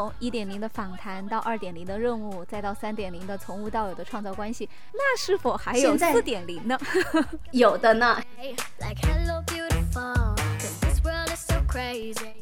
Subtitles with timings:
[0.00, 6.78] 从一点零的访谈到二点零的任务，再到三点零的从无到有的创造关系，那是否还有四点零呢？
[7.52, 8.18] 有的呢。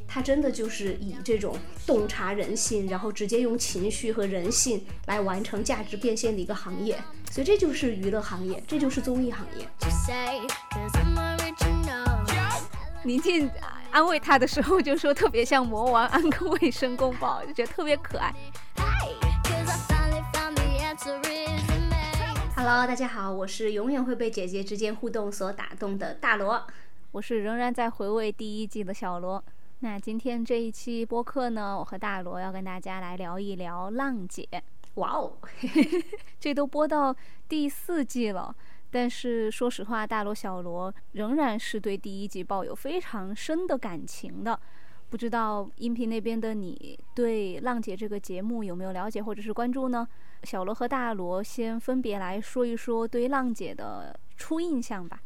[0.07, 6.97] 他真的就是以这种洞察人性，然后直接用情绪和人性来完成价值变现的一个行业，
[7.29, 9.67] 所以这就是娱乐行业，这就是综艺行业。
[13.03, 13.51] 宁静
[13.91, 18.35] 安慰他的时候就说特别像魔王安个卫生公报，就觉得特别可爱。
[22.55, 26.67] Hello，大家好，我是永远会被姐姐之间互动所打动的大罗。
[27.13, 29.43] 我是仍然在回味第一季的小罗。
[29.81, 34.47] 那今天这一期播客呢，我和大罗要跟大家来聊一聊《浪姐》。
[34.95, 35.33] 哇哦，
[36.39, 37.15] 这都播到
[37.49, 38.55] 第四季了，
[38.91, 44.59] 但是说实话，大罗、小罗仍然是对第一季抱有非常深的感情的。
[45.11, 50.07] 不知道音频那边的你对《浪姐》这个节目有没有了解或者是关注呢？
[50.43, 55.21] 小罗和大罗先分别来说一说对《浪姐》的初印象吧。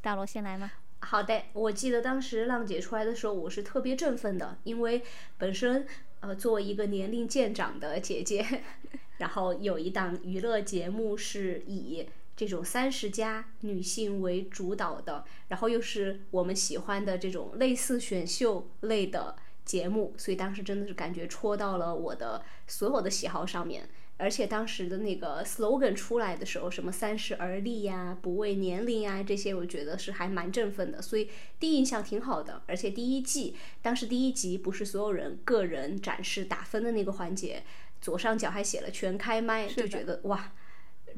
[0.00, 0.70] 大罗先来吗？
[1.00, 5.02] 好的，我记得当时浪姐出来的时候，我是特别振奋的，因为
[5.38, 5.86] 本身
[6.18, 8.44] 呃作为一个年龄渐长的姐姐，
[9.18, 12.04] 然后有一档娱乐节目是以
[12.38, 23.88] 这种三十加女性为主导的，然后又是我们喜欢的这种类似选秀类的节目，所以当时真的是感觉戳到了我的所有的喜好上面。
[24.18, 31.28] 而且当时的那个 slogan 出来的时候，什么三十而立呀，不畏年龄呀，这些我觉得是还蛮振奋的，所以
[31.58, 32.62] 第一印象挺好的。
[32.66, 37.64] 而且第一季当时第一集不是所有人个人展示打分的那个环节，
[38.00, 40.52] 左上角还写了全开麦，就觉得哇，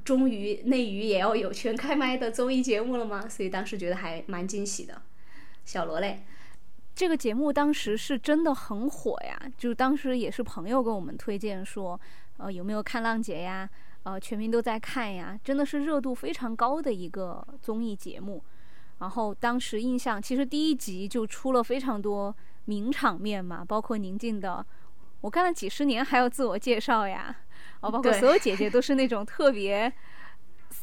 [0.04, 3.26] 终于内娱也要有全开麦的综艺节目了吗？
[3.30, 5.02] 所以当时觉得还蛮惊喜的。
[5.64, 6.24] 小罗嘞，
[6.94, 12.00] 这个节目当时是真的很火呀，就当时也是朋友跟我们推荐说。
[12.42, 13.68] 呃，有没有看浪姐呀？
[14.04, 18.42] 呃，全民都在看呀，真的是热度非常高的一个综艺节目。
[18.98, 22.34] 然后当时印象，其实第一集就出了非常多
[22.64, 24.64] 名场面嘛，包括宁静的
[25.20, 27.36] “我干了几十年还要自我介绍呀”，
[27.80, 29.92] 哦，包括 所有姐姐都是那种特别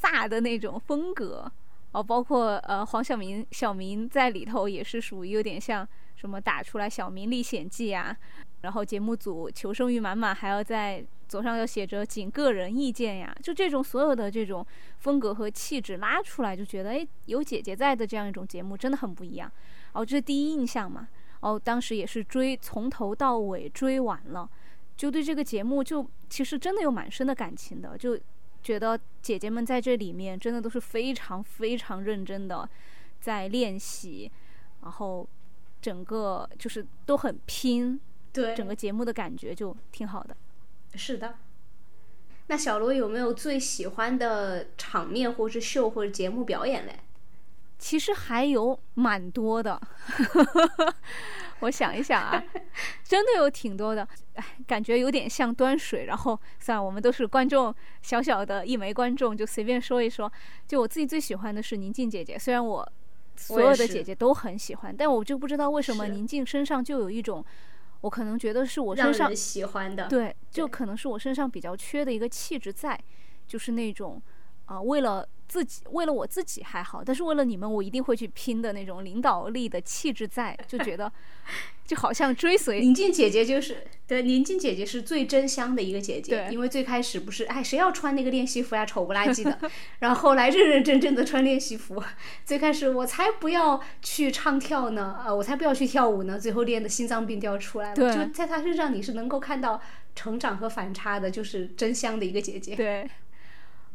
[0.02, 1.52] 飒的那种风格。
[1.92, 8.16] 哦，包括呃黄晓明、小明在里头也是属于有点像什么打出来《小明历险记》啊。
[8.62, 11.06] 然后节目组求生欲满满，还要在。
[11.28, 14.66] 左上角写着“仅个人意见”呀，就这种所有的这种
[15.00, 19.52] 风格和气质拉出来，就觉得哎，有姐姐在的这样一种节目真的很不一样。
[19.92, 21.06] 哦，这是第一印象嘛。
[21.42, 24.50] 哦，当时也是追从头到尾追完了，
[24.98, 28.20] 就对这个节目就其实真的有蛮深的感情的，就
[28.64, 32.68] 觉得姐姐们在这里面真的都是非常非常认真的
[33.22, 34.30] 在练习，
[34.82, 35.26] 然后
[35.80, 38.02] 整个就是都很拼，
[38.34, 40.36] 对整个节目的感觉就挺好的。
[40.96, 41.36] 是的，
[42.48, 47.00] 那小罗有没有最喜欢的场面，或是秀，或者节目表演嘞？
[47.78, 49.80] 其实还有蛮多的，
[51.62, 52.44] 我想一想啊，
[53.04, 54.08] 真的有挺多的。
[54.34, 56.06] 哎，感觉有点像端水。
[56.06, 60.32] 然后算了，我们都是观众，小小的一枚观众，就随便说一说。
[60.68, 62.88] 就我自己最喜欢的是宁静姐姐，虽然我
[63.36, 67.46] 所有的姐姐都很喜欢，但我就不知道为什么宁静身上就有一种。
[68.02, 72.98] 我可能觉得是我身上喜欢的，对，就可能是我身上比较缺的一个气质在，
[73.48, 74.22] 就是那种
[74.68, 81.12] 啊，为了自己，为了我自己还好，但是为了你们，我一定会去拼的那种领导力的气质在，就觉得。
[81.88, 89.58] 就好像追随宁静姐姐就是对宁静姐姐是最真香的一个姐姐，对，因为最开始不是哎谁要穿那个练习服呀丑不拉几的，
[90.00, 92.04] 然后后来认认真真的穿练习服，
[92.44, 99.80] 最开始我才不要去唱跳呢，啊我才不要去跳舞呢，最后练的心脏病都要出来了，就在她身上你是能够看到
[100.14, 103.10] 成长和反差的，就是真香的一个姐姐，对，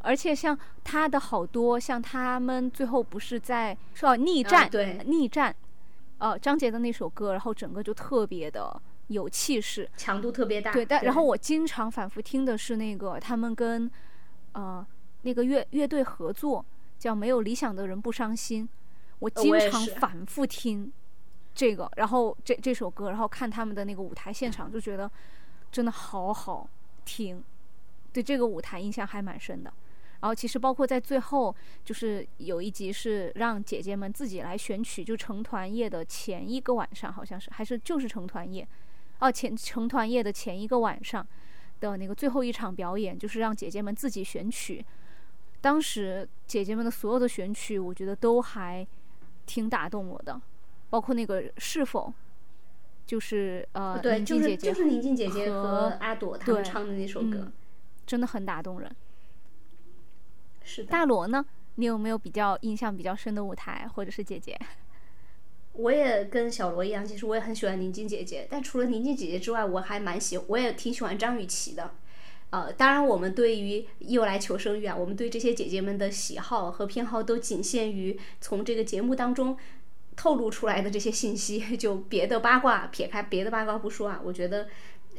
[0.02, 5.54] 而且像他的好多像他们最后不是在说逆战，对逆战。
[6.18, 10.72] 呃，张杰的那首歌，然后整个就特别的有气势，强度特别大。
[10.72, 13.90] 对，但然后我经常反复听的是那个他们跟
[14.52, 14.86] 呃
[15.22, 16.64] 那个乐乐队合作，
[16.96, 18.64] 叫《没有理想的人不伤心》，
[19.18, 20.92] 我经常反复听
[21.52, 25.10] 这个，然后这这首歌，然后看他们的那个舞台现场，就觉得
[25.72, 26.70] 真的好好
[27.04, 27.42] 听，
[28.12, 29.72] 对这个舞台印象还蛮深的。
[30.22, 31.54] 然后其实包括在最后，
[31.84, 38.66] 就是有一集是让姐姐们自己来选曲，就成团夜的前一个晚上，好像是还是就是成团夜，
[39.18, 41.26] 哦前成团夜的前一个晚上
[41.80, 44.84] 的那个最后一场表演，就是让姐姐们自己选曲。
[45.60, 48.86] 当时姐姐们的所有的选曲，我觉得都还
[49.44, 50.40] 挺打动我的，
[50.88, 52.14] 包括那个是否，
[53.06, 57.52] 就是呃，对，宁就是就是宁静姐姐和和阿朵他们唱的那首歌嗯，
[58.06, 58.88] 真的很打动人。
[60.64, 60.90] 是的。
[60.90, 61.44] 大罗呢，
[61.76, 64.58] 你有没有比较印象比较深的舞台或者是姐姐？
[65.74, 71.94] 我也跟小罗一样，其实我也很喜欢宁静姐姐，但除了宁静姐姐之外，我还蛮喜，我也挺喜欢张雨绮的。
[72.50, 79.56] 呃，当然，我们对于又来求生欲啊，我们对这些姐姐们的喜好和偏好都仅限于从这个节目当中
[80.14, 84.68] 透露出来的这些信息， 就别的八卦撇开别的八卦不说啊，我觉得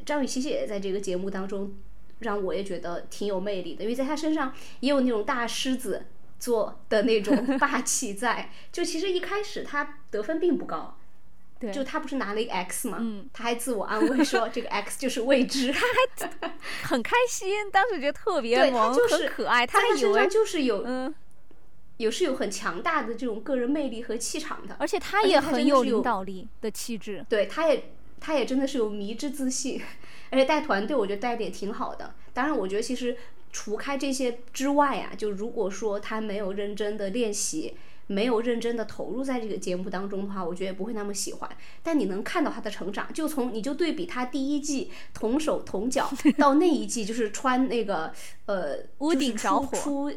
[0.05, 1.73] 张雨绮姐姐在这个节目当中
[2.23, 6.07] 让我也觉得挺有魅力的，因为在他身上也有那种大狮子
[6.39, 8.49] 座的那种 霸气在。
[8.71, 10.97] 就其实一开始他得分并不高，
[11.59, 15.71] 对，就他不是拿了一个 X 嘛，嗯她还自我安慰说 这个 X 就是未知。
[15.71, 15.79] 他
[16.41, 16.53] 还
[16.83, 19.65] 很开心，当时觉得特别萌，就是很可爱。
[19.65, 21.13] 在她还以为就是有嗯，
[21.97, 27.25] 有是有很强大的这种个人魅力和气场的，而且他也很有领导力的气质。
[27.29, 27.91] 对，他也
[28.23, 29.81] 她也真的是有迷之自信，
[30.31, 32.15] 而且带团队我觉得带的也挺好的。
[32.33, 33.17] 当然，我觉得其实
[33.51, 37.75] 除开这些之外啊，就如果说他没有认真的练习。
[38.07, 41.49] 没有认真的投入在这个节目当中的话，我觉得也不会那么喜欢。
[41.81, 48.11] 但你能看到他的成长，就从你就对比他第一季同手同脚 到那一季就是穿那个
[48.45, 50.11] 呃屋顶着火出，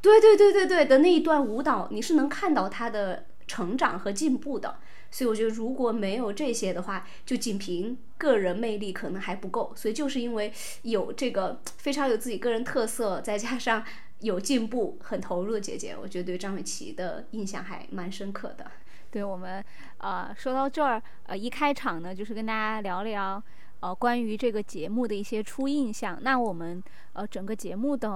[0.00, 4.78] 对对对对对的那一段舞蹈，你是能看到他的成长和进步的。
[5.10, 9.72] 所以我觉得如果没有这些的话，就仅凭个人魅力可能还不够。
[9.76, 13.84] 所以就是因为有这个非常有自己个人特色，再加上
[14.20, 18.70] 有进步、很投入的姐姐，我觉得对张雨绮的印象还蛮深刻的。
[19.10, 19.64] 对我们
[19.98, 23.42] 呃说到这儿，呃一开场呢，就是跟大家聊聊
[23.80, 26.18] 呃关于这个节目的一些初印象。
[26.22, 26.82] 那我们
[27.12, 28.10] 呃整个节目的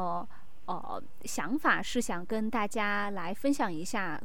[0.67, 4.21] 呃想法是想跟大家来分享一下，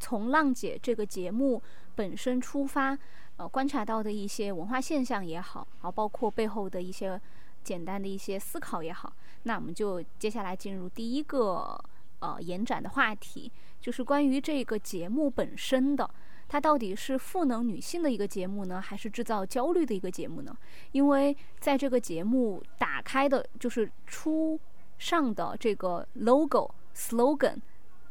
[0.00, 1.62] 从浪姐这个节目
[1.98, 2.96] 本身出发，
[3.38, 7.20] 呃观察到的一些文化现象也好，啊包括背后的一些
[7.64, 9.12] 简单的一些思考也好。
[9.42, 11.76] 那我们就接下来进入第一个
[12.20, 13.50] 呃延展的话题。
[13.80, 16.08] 就是关于这个节目本身的，
[16.48, 20.56] 它到底是赋能女性的一个节目呢，还是制造焦虑的一个节目呢？
[20.92, 24.58] 因为在这个节目打开的，就是初
[24.98, 27.58] 上的这个 logo slogan，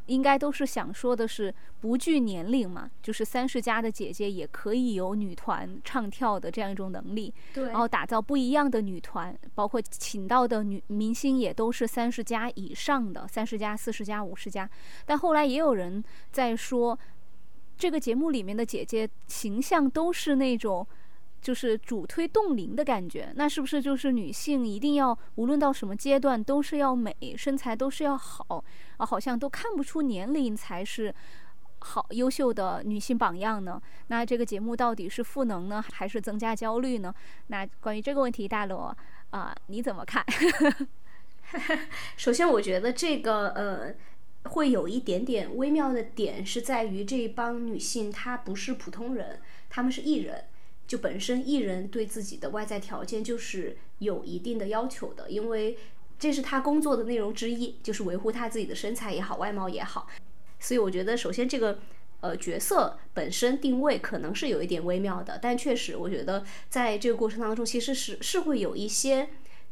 [0.07, 7.33] 应该都是想说的是不惧年龄嘛，就是三十加的姐姐也可以有女团唱跳的这样一种能力。
[7.53, 14.69] 对然后打造不一样的女团，包括请到的女明星也都是三十加以上的，三十加、四十加、五十加。
[15.05, 16.97] 但后来也有人在说，
[17.77, 20.85] 这个节目里面的姐姐形象都是那种。
[21.47, 28.61] 就是主推冻龄的感觉，那是不是就是女性一定要无论到什么阶段都是要美，身材都是要好
[28.97, 29.05] 啊？
[29.05, 31.15] 好像都看不出年龄才是
[31.79, 33.81] 好优秀的女性榜样呢？
[34.07, 37.15] 那这个节目到底是赋能呢，还是增加焦虑呢？
[37.47, 38.93] 那关于这个问题，大罗
[39.29, 40.25] 啊、你怎么看？
[42.17, 43.95] 首先，我觉得这个呃，
[44.51, 49.39] 会有一点点微妙的点是在于这帮女性她不是普通人，
[49.69, 50.43] 她们是艺人。
[50.87, 55.77] 就本身艺人对自己的外在条件就是有一定的要求的，因为
[56.17, 60.07] 这是他工作的内容之一，就是维护他自己的身材也好，外貌也好。
[60.59, 61.77] 所以我觉得，首先这个
[62.21, 69.27] 呃角色本身定位可能是有一点微妙的，但确实我觉得在这个过程当中，其实是是会有一些。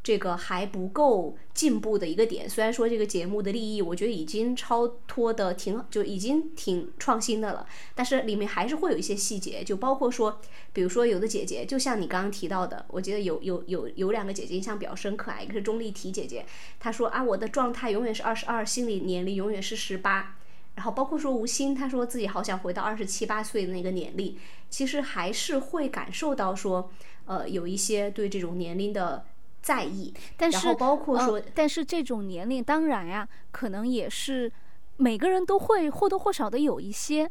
[0.06, 10.40] 这个还不够进步的一个点，虽然说这个节目的立意，我觉得已经超脱的挺，就已经挺创新的了，但是里面还是会有一些细节，就包括说，
[10.74, 16.46] 比如说有的姐姐，就像你刚刚提到的，我记得有有有有两个姐姐印象比较深刻啊，一个是钟丽缇姐姐，
[16.80, 20.38] 她说啊，我的状态永远是二十二，心理年龄永远是十八，
[20.76, 24.38] 然后包括说吴昕，她说自己好想回到二十七八岁的那个年龄，
[24.70, 26.92] 其实还是会感受到说，
[27.26, 29.26] 呃，有一些对这种年龄的。
[29.66, 34.52] 在意，但是包括说、呃，但是这种年龄当然呀，可能也是
[34.98, 37.28] 每个人都会或多或少的有一些。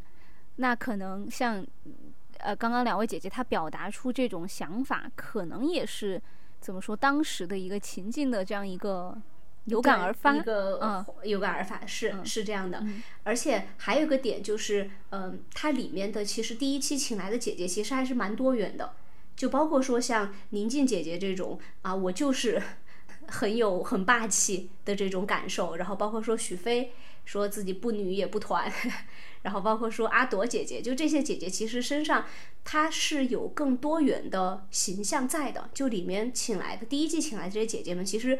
[0.57, 1.65] 那可能像
[2.39, 6.21] 呃刚刚两位姐姐她表达出这种想法，可能也是
[6.59, 9.17] 怎么说当时的一个情境的这样一个
[9.63, 12.79] 有感而发，一个嗯有感而发是、嗯是这样的。
[12.81, 18.91] 嗯而且还有一个点就是，嗯、它里面的其实第一期请来的姐姐其实还是蛮多元的。
[19.35, 22.61] 就包括说像宁静姐姐这种啊，我就是
[23.27, 26.93] 很有很霸气的这种感受，然后包括说许飞
[27.25, 28.71] 说自己不女也不团，
[29.43, 32.25] 然后包括说阿朵姐姐，就这些姐姐其实身上
[32.63, 38.39] 她是有更多元的形象在的，就里面请来的第一季请来这些姐姐们，其实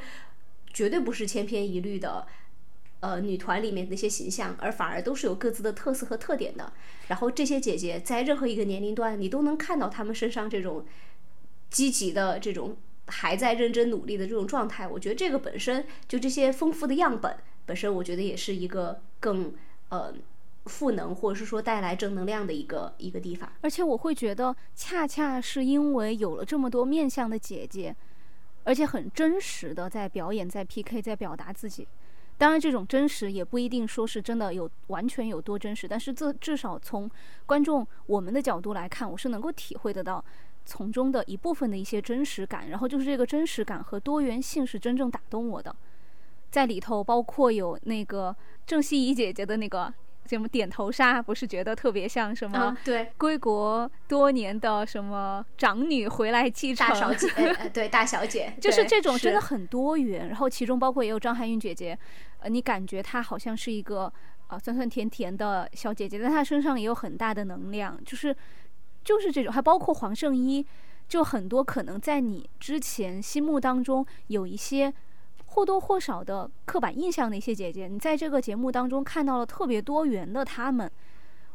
[0.72, 2.28] 绝对不是千篇一律的。
[3.06, 6.74] 呃女团里面那些形象，而反而都是有各自的特色和特点的。
[7.08, 10.86] 然后这些姐姐在任何一个年龄段，你都能看到她们身上这种
[11.70, 14.88] 积极的这种还在认真努力的这种状态。
[14.88, 19.54] 我觉得这个本身就这些丰富的样本本身，我觉得也是一个更
[19.90, 20.14] 呃。
[20.68, 23.48] 赋能，或者是说带来正能量的一个一个地方。
[23.62, 27.96] 而且我会觉得，恰恰是因为有了这么多面向的姐姐，
[28.64, 31.88] 而且很真实的在表演、在 PK、在表达自己。
[32.38, 37.10] 当然，这种真实也不一定说是真的有完全有多真实，但是至至少从
[37.46, 40.24] 观众我们的角度来看，我是能够体会得到
[40.66, 42.70] 从中的一部分的一些真实感。
[42.70, 45.76] 然后就是这个真实感和多元性是真正打动我的，
[46.52, 48.36] 在里头包括有那个
[48.68, 49.94] 郑希怡姐姐的那个。
[50.28, 52.76] 什么点头杀不是觉得特别像什么？
[52.84, 57.28] 对，归国多年的什么长女回来继承大小姐，
[57.74, 60.28] 对大小姐，就是这种真的很多元。
[60.28, 61.98] 然后其中包括也有张含韵姐姐，
[62.40, 64.12] 呃，你感觉她好像是一个
[64.48, 68.36] 呃酸酸甜甜的小姐姐，但她身上也有很大的能量，就是
[69.04, 69.54] 就是这种。
[69.54, 70.66] 还包括黄圣依，
[71.08, 74.94] 就很多可能在你之前心目当中有一些。
[75.56, 80.92] 或多或少的刻板印象的一些姐姐，你在这个节目当中看到了特别多元的她们，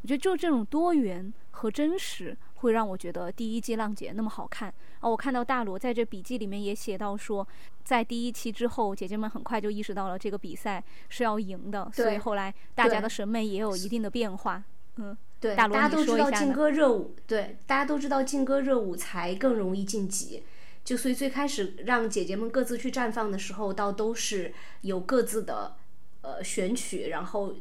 [0.00, 4.72] 我觉得就这种多元和真实，会让我觉得第一季浪姐那么好看。
[5.00, 7.46] 啊，我看到大罗在这笔记里面也写到说，
[7.84, 14.64] 在第一期之后，姐姐们很快就意识到了这个比赛是要赢的，所以后来大家的审美也有一定的变化。
[14.96, 20.42] 嗯，对，大家都知道劲歌热舞，对，大家都知道劲歌热舞才更容易晋级。
[20.90, 25.76] 就所以最开始让姐姐们各自去绽放的时候，倒都是有各自的
[26.20, 27.54] 呃选曲，然后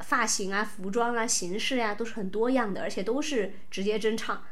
[0.00, 4.44] 发型啊、服装啊、形式呀都是很多样的，而且都是直接真唱，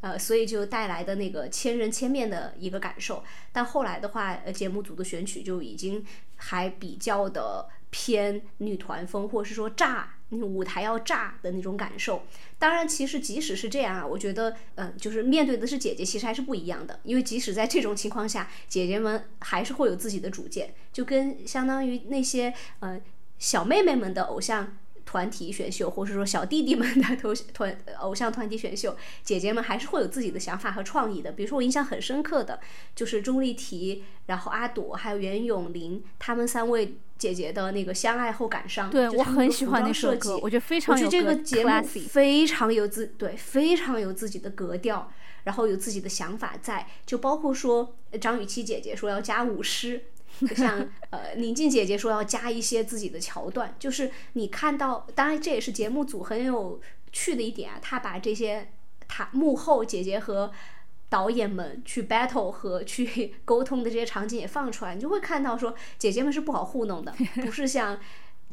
[0.00, 3.24] 呃，所以就带来的那个千人千面的一个感受。
[3.50, 6.06] 但后来的话，呃，节目组的选曲就已经
[6.36, 10.12] 还比较的偏女团风，或者是说炸。
[10.30, 12.20] 那舞台要炸的那种感受，
[12.58, 16.98] 当然，其实即使是这样啊，我觉得，嗯，就是面对的是姐姐，其实还是不一样的。
[17.04, 23.00] 因为即使在这种情况下，姐姐们还是会有自己的主见，就跟相当于那些呃
[23.38, 24.76] 小妹妹们的偶像。
[25.06, 31.32] 团体选秀，或者说小弟弟们的头团偶像团体选秀，姐姐们还是会有自己的想法和创意的。
[31.32, 32.58] 比如说我印象很深刻的，
[32.94, 38.90] 就是钟丽缇，然后阿朵，还有袁咏琳，她们三位姐姐的那个相爱后感伤。
[38.90, 45.10] 对我很喜欢那首歌，我觉得非常有这个节目非常有自对，非常有自己的格调，
[45.44, 50.06] 然后有自己的想法在，就包括说张雨绮姐姐说要加舞狮。
[50.54, 56.80] 像呃，宁静姐姐说要加一些自己的桥段，就是你看到，当然这也是节目组很有
[57.12, 58.72] 趣的一点啊，他把这些
[59.08, 60.52] 他幕后姐姐和
[61.08, 67.98] 导演们去 battle 和去 沟通的这些场景也放出来，你就会看到说姐姐们是不好糊弄的，不是像。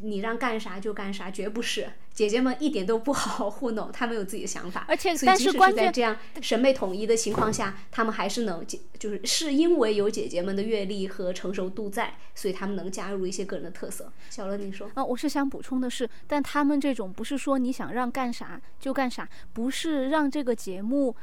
[0.04, 4.86] 你让干啥就干啥，绝不是姐姐们一点都不好好 糊弄，她们有自己的想法。
[4.88, 8.64] 而且，但是关键在这样审美统一的情况下，她们还是能，
[9.00, 14.12] 就是是因为有姐姐们的阅历和成熟度在，所以她们能加入一些个人的特色。
[14.30, 14.90] 小乐，你说？
[14.94, 21.16] 啊，我是想补充的是，但他们这种不是说你想让干啥就干啥，不是让这个节目。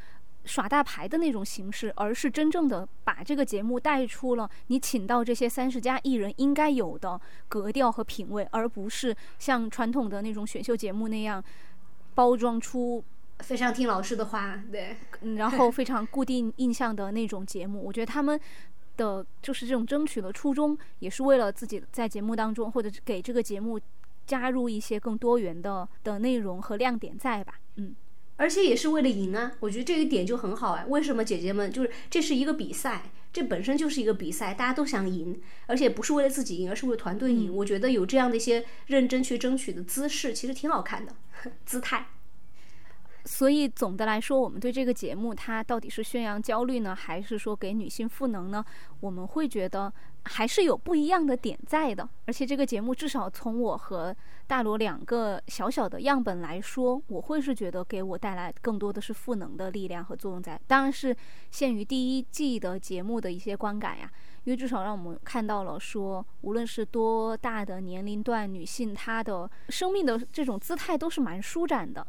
[0.51, 11.43] 耍大牌的那种形式，而是真正的把这个节目带出了你请到这些三十家艺人应该有的格调和品味，而不是像传统的那种选秀节目那样
[12.17, 13.05] 包装出
[13.39, 14.97] 非常听老师的话，对，
[15.37, 17.81] 然后非常固定印象的那种节目。
[17.81, 18.39] 我觉得他们
[18.97, 23.81] 的就是这种争取的初衷，也是为了自己在节目当中或者给这个节目
[24.27, 27.95] 加入一些更多元的的内容和亮点在吧，嗯。
[28.41, 29.53] 而且也是为了赢啊！
[29.61, 30.87] 我觉得这一点就很好啊。
[30.89, 33.03] 为什么姐姐们就是这是一个比赛，
[33.35, 37.55] 这本身就是一个比赛，大家都想赢，而且不是为了自己赢，而是为了团队赢。
[37.55, 41.15] 我觉得有这样的一些认真去争取的姿势，其实挺好看的
[41.67, 42.07] 姿态。
[43.25, 48.65] 所以总的来说，我们对这个节目，它到底是宣扬焦虑呢，还是说给女性赋能呢？
[49.01, 49.93] 我们会觉得
[50.25, 52.09] 还是有不一样的点在的。
[52.27, 54.15] 而且这个节目至少从我和
[54.47, 60.59] 大罗两个小小的样本来说，我会是觉得给我带来更多的是赋能的力量和作用在。
[60.67, 61.15] 当然是
[61.51, 64.11] 限于第一季的节目的一些观感呀，
[64.45, 72.07] 因为至少让我们看到了说，无论是多大的年龄段女性，她的生命的这种姿态都是蛮舒展的。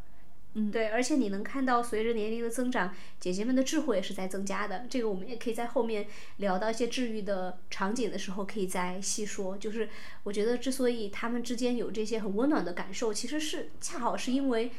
[0.54, 4.86] 嗯，对，而且你能看到，随着年龄的增长，姐姐们的智慧也是在增加的。
[4.90, 6.06] 这个我们也可以在后面
[6.38, 9.58] 聊到一些治愈的场景的时候，可以再细说。
[9.58, 9.88] 就是
[10.24, 14.72] 我觉得，之所以她们之间有这些很温暖的感受，其实是恰好是因为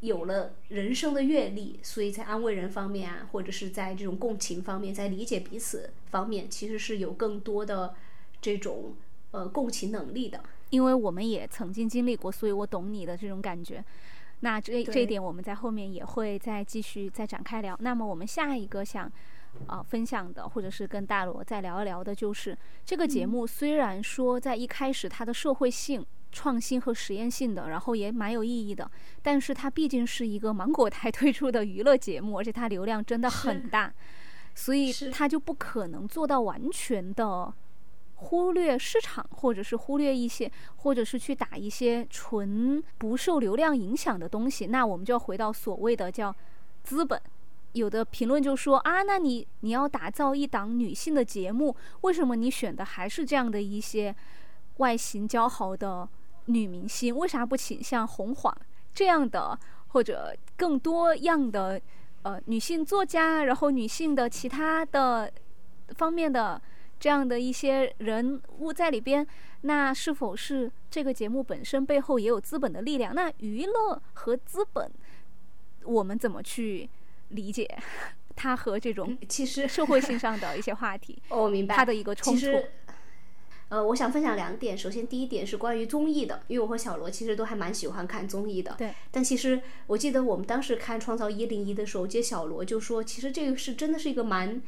[0.00, 7.94] 有了人生的阅历，所以在安慰人方面啊，或者是在这种共情方面，在理解彼此方面，其实是有更多的
[8.42, 8.96] 这种
[9.30, 10.42] 呃共情能力的。
[10.70, 13.84] 因为我们也曾经经历过，所以我懂你的这种感觉。
[14.40, 17.76] 那这这一点我们在后面也会再继续再展开聊。
[17.80, 19.10] 那么我们下一个想
[19.66, 26.04] 啊分享的，或者是跟大罗再聊一聊的，就是这个节目虽然说在一开始它的社会性。
[26.32, 28.88] 创新和实验性的，然后也蛮有意义的。
[29.20, 33.92] 但是它毕竟是一个芒果台推出的娱乐节目，而且它流量真的很大，
[34.54, 37.52] 所以它就不可能做到完全的
[38.20, 44.66] 忽略市场，或者是忽略一些，或者是去打一些纯不受流量影响的东西。
[44.66, 46.34] 那我们就要回到所谓的叫
[46.84, 47.20] 资本。
[47.72, 54.14] 有的评论就说啊，那你你要打造一档女性的节目，为什么你选的还是这样的一些
[54.78, 56.08] 外形姣好的？
[56.46, 58.56] 女明星为啥不倾向红黄
[58.92, 59.56] 这样的，
[59.88, 61.80] 或者更多样的
[62.22, 65.30] 呃女性作家，然后女性的其他的
[65.90, 66.60] 方面的
[67.00, 69.26] 这样的一些人物在里边？
[69.62, 73.14] 那是否是这个节目本身背后也有资本的力量？
[73.14, 74.90] 那娱乐和资本，
[75.84, 76.88] 我们怎么去
[77.30, 77.68] 理解
[78.36, 81.20] 它和这种其实社会性上的一些话题？
[81.30, 82.46] 我 明白它的一个冲突。
[83.70, 84.76] 呃，我想分享两点。
[84.76, 88.74] 首先，第一点是关于综艺的，因为我和小罗其实都还蛮喜欢看综艺的。
[88.76, 88.92] 对。
[89.12, 94.60] 但其实我记得我们当时看《创造一零一》的时候，接小罗就说，其实这个是真的是一个蛮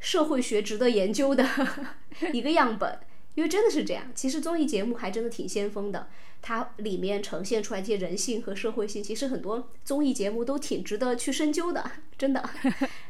[0.00, 1.48] 社会学值得研究的
[2.34, 2.98] 一个样本，
[3.36, 4.10] 因为真的是这样。
[4.14, 6.08] 其实综艺节目还真的挺先锋的，
[6.42, 11.88] 它里面呈现出来这些人性和社会性，其实很多综艺节目都挺值得去深究的，
[12.18, 12.50] 真的。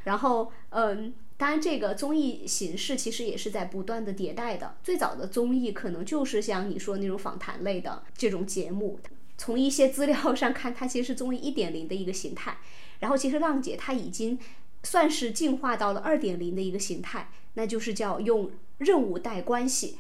[0.04, 1.14] 然后，嗯。
[1.40, 4.76] 当然，这个综艺形式其实也是在不断的迭代的。
[4.84, 9.00] 最早的综艺可能就是像你说那种访谈类的这种节目。
[9.38, 12.58] 从一些资料上看，它其实是综艺一点零的一个形态。
[12.98, 14.38] 然后，其实浪姐她已经
[14.82, 19.98] 算是进化到了二点零的一个形态，那就是叫用任务带关系。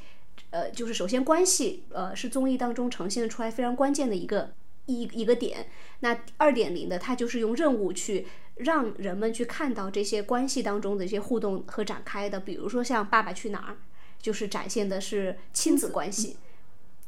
[0.50, 4.52] 呃，就是首先关系，呃，是综艺当中呈现出来非常关键的一个
[4.86, 5.66] 一一个点。
[6.00, 8.26] 那二点零的，它就是用任务去。
[8.60, 13.72] 让人们去看到这些关系当中的一些互动和展开的，比如说像《爸爸去哪儿》，
[14.20, 16.36] 就是展现的是亲子关系，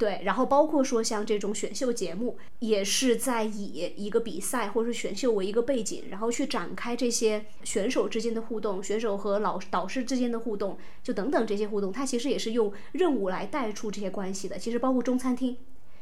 [0.02, 0.20] 对。
[0.24, 14.58] 然后包括说像这种选秀节目，也是在以一个比赛或者是选秀为一个背景，然后去展开这些选手之间的互动，选手和老导师之间的互动，就等等这些互动，它其实也是用任务来带出这些关系的。
[14.58, 15.56] 其实包括中餐厅，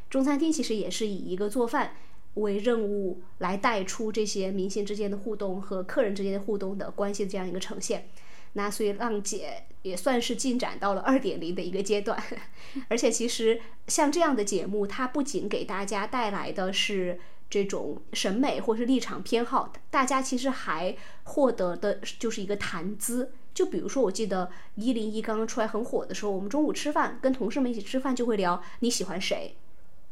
[0.08, 1.92] 中餐厅其实也是以一个做饭。
[2.34, 8.08] 为任务来带出这些明星之间的互动和客人之间的互动的关系的这样一个呈现，
[8.54, 12.22] 那所以浪姐也算是进展到了二点零的一个阶段，
[12.88, 23.32] 而且其实像这样的节目，它不仅给大家带来的是这种审美或是立场偏好，大家其实还获得的就是一个谈资。
[23.52, 29.56] 就比如说，我记得一零一刚刚出来很火的时候，我们中午吃饭跟同事们一起吃饭就会聊你喜欢谁。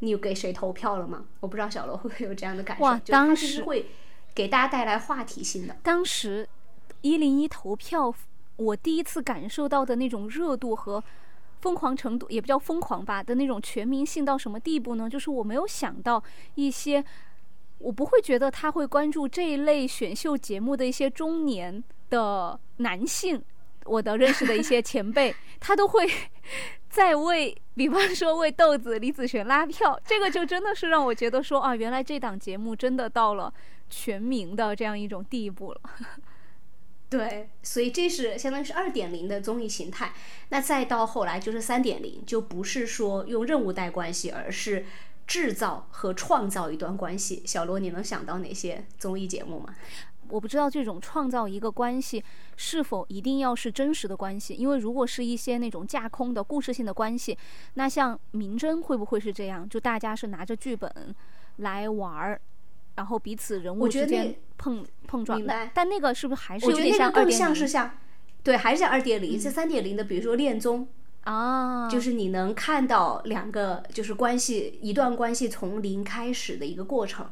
[0.00, 1.26] 你有给谁投票了吗？
[1.40, 2.84] 我不知道小罗会不会有这样的感受。
[2.84, 3.86] 哇，当时会
[4.34, 5.76] 给大家带来话题性的。
[5.82, 6.48] 当时
[7.00, 8.12] 一零一投票，
[8.56, 11.02] 我第一次感受到的那种热度和
[11.60, 15.08] 疯狂程度，也不叫疯狂吧的那种全民性到什么地步呢？
[15.08, 16.22] 就是我没有想到
[16.54, 17.04] 一些，
[17.78, 23.42] 我不会觉得他会关注这一类选秀节目的一些中年的男性。
[23.84, 26.06] 我的认识的一些 前辈，他都会
[26.90, 33.50] 在为，比方说为豆子李子璇拉票，这个就真的是让我觉得说啊，原来这档节目真的到了
[33.88, 35.80] 全民的这样一种地步了。
[37.10, 40.12] 对，所以这是相当于是二点零的综艺形态。
[40.50, 44.84] 那再到后来就是三点零，就不是说用任务带关系，而是
[45.26, 47.42] 制造和创造一段关系。
[47.46, 49.74] 小罗，你能想到哪些综艺节目吗？
[50.28, 52.22] 我不知道这种创造一个关系
[52.54, 57.38] 是否一定要是真实的关系，因为如果是一些那种架空的故事性的关系，
[57.72, 59.66] 那像《名侦》会不会是这样？
[59.66, 61.14] 就大家是拿着剧本
[61.56, 62.38] 来玩儿，
[62.98, 65.70] 然后彼此人物之间碰碰撞明白。
[65.72, 67.38] 但那个是不是还是有点像二点零？
[67.38, 67.96] 像是像，
[68.42, 69.38] 对，还是像二点零。
[69.38, 70.88] 这三点零的，比如说恋综
[71.22, 77.30] 啊，就是你能看到两个就是关系一段关系从零开始的一个过程。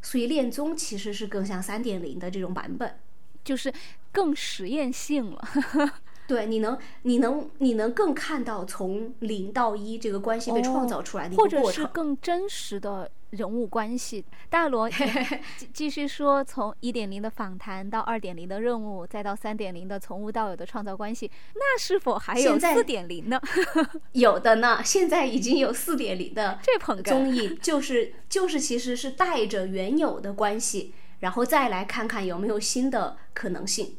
[0.00, 2.98] 所以恋综其实是更像三点零的这种版本，
[3.44, 3.70] 就是
[4.10, 5.48] 更实验性了。
[6.26, 13.10] 对，你能，你能，你能更看到从零到一这个关系被创造出来的一个过程，或者是更真实的。
[13.34, 14.88] 人物关系，大罗
[15.56, 23.40] 继继续说，从一点零的访谈到二点零的任务，再到三点零的从无到有的创造关系，那是否还有四点零呢？
[24.12, 33.96] 有的呢，现在已经有四点零的这捧综艺，就是就是其实是带着原有的关系，然后再来看看有没有新的可能性。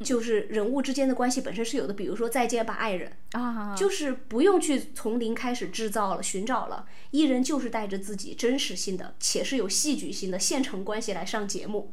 [0.00, 11.92] 就是人物之间的关系本身是有的，比如说《再见吧，爱人》啊，就是不用去从零开始制造了、寻找了，艺人就是带着自己真实性的且是有戏剧性的现成关系来上节目。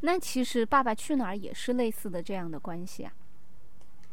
[0.00, 3.12] 那其实《爸爸去哪儿》也是类似的这样的关系啊，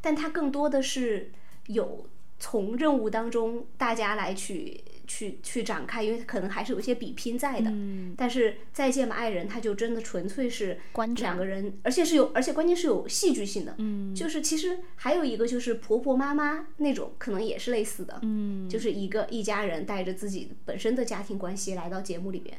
[0.01, 1.31] 但它更多的是
[1.67, 2.07] 有
[2.37, 4.83] 从任务当中大家来去。
[5.09, 7.71] 去去展开，因为可能还是有一些比拼在的。
[7.71, 10.79] 嗯，但是再见吧，爱人，他就真的纯粹是
[11.15, 13.73] 两个人，而且是有，而且关键是有戏剧性的。
[13.79, 18.19] 嗯，就是其实还有一个就是婆婆妈妈那种，可能也是类似的。
[18.21, 22.55] 嗯，就是一个一家人带着自己本身的家庭关系来到节目里边。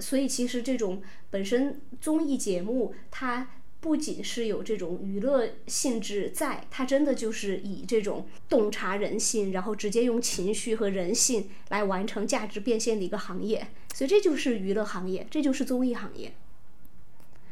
[0.00, 3.48] 所以其实这种本身综艺节目它。
[3.84, 13.68] 不仅是有这种娱乐性质在，它真的就是以这种洞察人性，然后直接用情绪和人性来完成价值变现的一个行业。
[13.92, 16.32] 所以这就是娱乐行业，这就是综艺行业，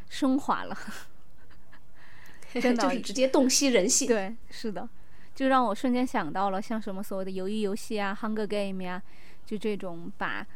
[0.08, 0.74] 升华了，
[2.54, 4.08] 真的就是直接洞悉人性。
[4.08, 4.88] 对，是的，
[5.34, 9.02] 就让我瞬间想到了像什么所谓的鱿鱼游戏啊、Hunger Game 呀，
[9.44, 10.46] 就这种把，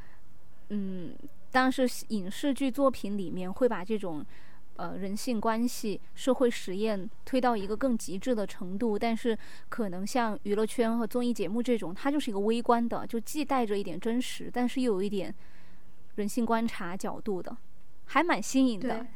[0.71, 1.15] 嗯，
[1.53, 4.25] 但是影视剧作品里面会把这种。
[4.77, 9.37] 呃，人性关系、社会实验推到一个更极致的程度，但是
[9.69, 15.35] 可能像娱乐圈和综艺节目这种，它就是一个微观的，就既带着一点真实，但是又有一点
[16.17, 17.57] 人性观察角度的，
[18.05, 19.07] 还蛮新颖的。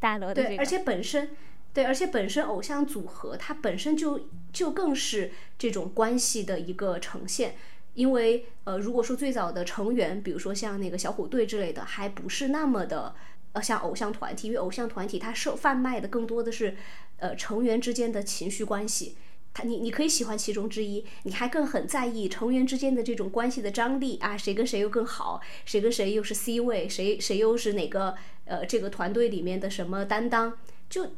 [0.00, 1.30] 大乐的对，而且本身
[1.74, 7.56] 对，而且本身偶像组合它本身就就更是这种关系的一个呈现，
[7.94, 13.16] 因为呃，如果说最早的成员，比如说像那个小虎队之类的，还不是那么的。
[13.52, 16.76] 呃，像偶像团体，因为偶像团体它受贩卖的更多的是，
[17.16, 19.16] 呃，成员之间的情绪关系。
[19.54, 30.58] 他你你可以喜欢其中之一，你还更很在意成员之间的这种关系的张力啊，谁跟谁又更好，谁跟谁又是 C 位，谁谁又是哪个呃这个团队里面的什么担当？
[30.90, 31.12] 就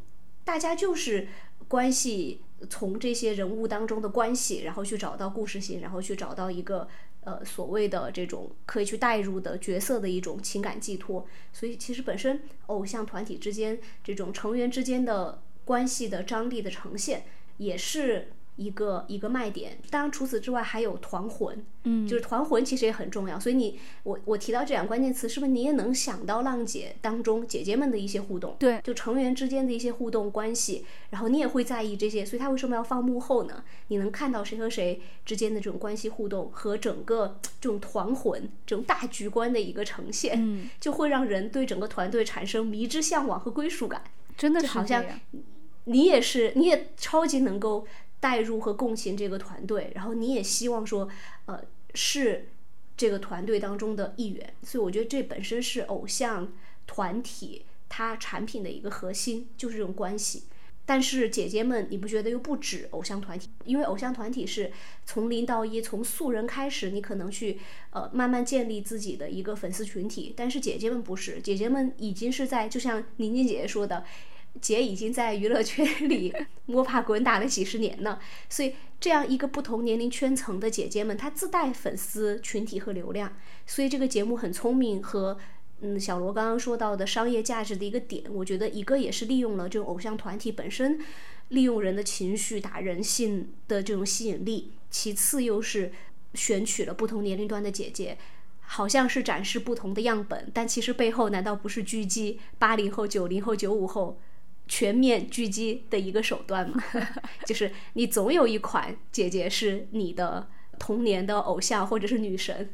[0.45, 1.29] 大家就是
[1.67, 2.41] 关系
[2.71, 6.89] 从这些人物当中的关系，然后去找到故事性，然后去找到一个。
[7.23, 17.25] 呃，所谓的这种可以去代入的角色的一种情感寄托，所以其实本身偶像团体之间这种成员之间的关系的张力的呈现，
[17.59, 18.33] 也是。
[18.61, 23.41] 一个一个卖点，当然除此之外还有团魂，嗯，就是团魂其实也很重要。
[23.41, 28.55] 所以你我我提到这两个关键词，是不是你也能想到浪姐当中姐姐们的一些互动？
[28.59, 32.23] 对，就成员之间的一些互动关系，然后你也会在意这些。
[32.23, 33.65] 所以他为什么要放幕后呢？
[33.89, 44.05] 你能看到谁和谁之间的这种关系互动和整个 这种团魂、这种大局观的一个呈现，嗯，就会让人对整个团队产生迷之向往和归属感。
[44.37, 45.03] 真的是好像
[45.85, 47.87] 你也是，你也超级能够。
[48.21, 51.09] 代入和共情这个团队，然后你也希望说，
[51.47, 51.59] 呃，
[51.95, 52.49] 是
[52.97, 56.53] 这个团队当中的一员，所以我觉得这本身是偶像
[56.87, 60.45] 团体它产品的一个核心，就是这种关系。
[60.85, 63.49] 但是姐姐们，你不觉得又不止偶像团体？
[63.65, 64.73] 因为偶像团体是
[65.07, 70.35] 从零到一，从素人开始，你可能去呃慢慢建立自己的一个粉丝群体。
[70.37, 74.05] 但是姐姐们不是，姐姐们已经是在，就像宁静姐姐说的。
[74.61, 76.35] 姐已经在娱乐圈里
[76.67, 83.37] 摸爬滚打了几十年了，所以这样一个不同年龄圈层的姐姐们，她自带粉丝群体和流量，
[83.67, 85.03] 所以这个节目很聪明。
[85.03, 85.39] 和
[85.83, 91.01] 嗯，小罗刚刚说到的商业价值的一个点，我觉得一个也是利用了这种偶像团体本身
[91.49, 95.91] 利用人的情绪打人性的这种吸引力，其次又是
[96.35, 98.19] 选取了不同年龄段的姐姐，
[98.61, 104.21] 好像是展示不同的样本，但其实背后难道不是狙击八零后、九零后、九五后？
[104.71, 106.81] 全面狙击的一个手段嘛，
[107.45, 112.71] 就是你总有一款姐姐是你的童年的偶像或者是女神，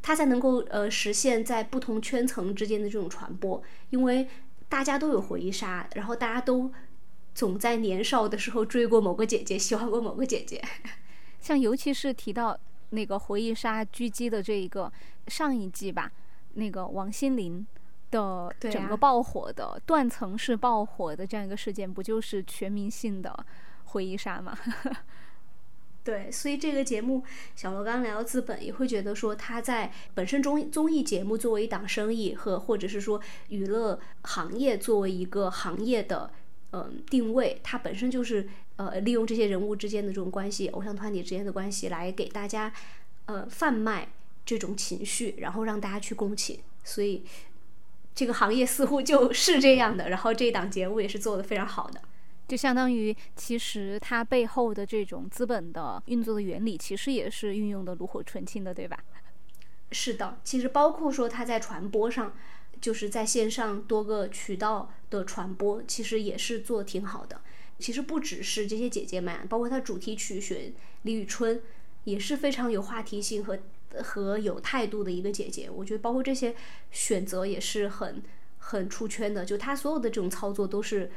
[0.00, 3.60] 她才能够呃实现在不同圈层之间的这种传播，
[3.90, 4.28] 因为
[4.68, 6.72] 大家都有回忆杀，然后大家都
[7.34, 10.62] 总在年少的时候追过某个姐姐，喜欢过某个姐姐，
[11.42, 12.56] 像尤其是提到
[12.90, 14.92] 那个回忆杀狙击的这一个
[15.26, 16.12] 上一季吧，
[16.54, 17.66] 那个王心凌。
[18.10, 23.46] 的整个爆火的断层式爆火的这样一个事件，不就是全民性的
[23.84, 24.58] 回忆杀吗？
[26.02, 27.22] 对，所以这个节目，
[27.54, 36.30] 小罗刚聊资本也会觉得说，他在本身综综艺节目作为一档生意和或者是说娱乐行业作为一个行业的
[36.72, 42.72] 嗯定位，它本身就是呃利用这些人物之间的这种关系，偶像团体之间的关系来给大家
[43.26, 44.08] 呃贩卖
[44.46, 47.22] 这种情绪，然后让大家去共情，所以。
[48.14, 52.02] 这个行业似乎就是这样的，然后这档节目也是做的非常好的，
[52.48, 58.98] 就相当于其实它背后的这种资本的运作的原理，其实也是运用的炉火纯青的，对吧？
[59.92, 62.34] 是的，其实包括说它在传播上，
[62.80, 67.40] 就是在线上多个渠道的传播，其实也是做挺好的。
[67.78, 71.62] 其实不只是这些姐姐们，包括它主题曲选李宇春，
[72.04, 73.58] 也是非常有话题性和
[74.02, 75.68] 和有态度的一个姐姐。
[75.70, 76.54] 我觉得包括这些
[76.90, 78.22] 选择也是很
[78.58, 81.10] 很出圈的，就她所有的这种操作都是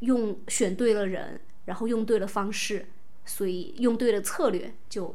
[0.00, 2.86] 用选对了人，然后用对了方式，
[3.24, 5.14] 所以用对了策略就。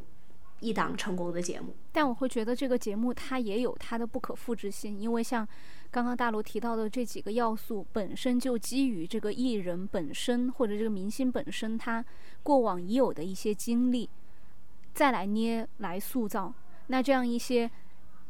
[0.62, 5.48] 一档成功的节目，但我会觉得这个节目它也有它的不可复制性，因为像
[5.90, 12.04] 刚刚大罗提到的这几个要素，本身就基于这个艺人本身或者这个明星本身他
[12.44, 14.10] 过往已有的一些经历，
[14.94, 16.54] 再来捏来塑造。
[16.92, 17.70] 那这样一些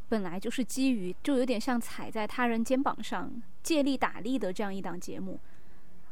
[0.08, 3.32] 本来就是基于，就有点像踩在他人肩膀上
[3.64, 5.40] 借力打力的这样一档节目。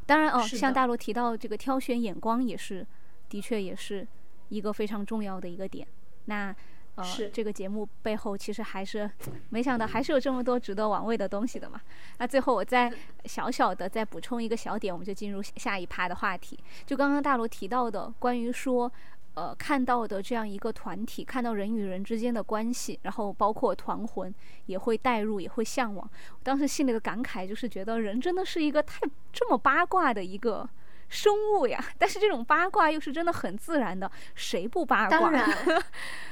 [0.06, 2.86] 当然哦，像大罗提到这个挑选眼光也是，
[3.28, 4.06] 的确也是
[4.48, 5.86] 一个非常重要的一个点。
[6.24, 6.54] 那，
[6.94, 9.10] 呃，这个节目背后其实还是
[9.50, 11.78] 没想到还是有这么多值得玩味的东西的嘛。
[12.16, 12.90] 那最后我再
[13.26, 16.58] 小小的再补充一个小点，我们就进入下一趴的话题。
[16.86, 18.90] 就刚刚大罗提到的关于说，
[19.38, 24.34] 呃，看到的这样一个团体，看到人与人之间的关系，然后包括团魂
[24.66, 26.10] 也会带入，也会向往。
[26.32, 29.00] 我当时心里的感慨就是觉得人真的是一个太
[29.32, 30.68] 这么八卦的一个。
[31.10, 35.18] 生物呀， 但是这种八卦又是真的很自然的，谁不八卦？
[35.18, 35.48] 当然，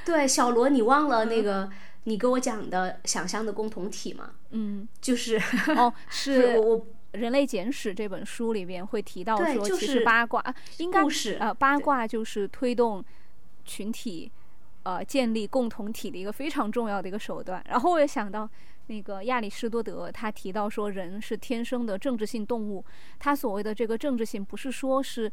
[0.05, 1.67] 对小罗，你忘了那个
[2.03, 4.29] 你给我讲的想象的共同体吗？
[4.51, 5.41] 嗯，就是
[5.75, 10.43] 哦，是我 我《人类简史》这本书里边会提到说，其实八卦
[10.77, 13.03] 应该是呃，八卦就是推动
[13.65, 14.31] 群体
[14.83, 17.63] 呃建立共同体的一个非常重要的一个手段。
[17.69, 18.49] 然后我也想到。
[18.89, 22.81] 那个亚里士多德他提到说，人是天生的政治性动物。
[23.19, 25.29] 他所谓的这个政治性，不是说是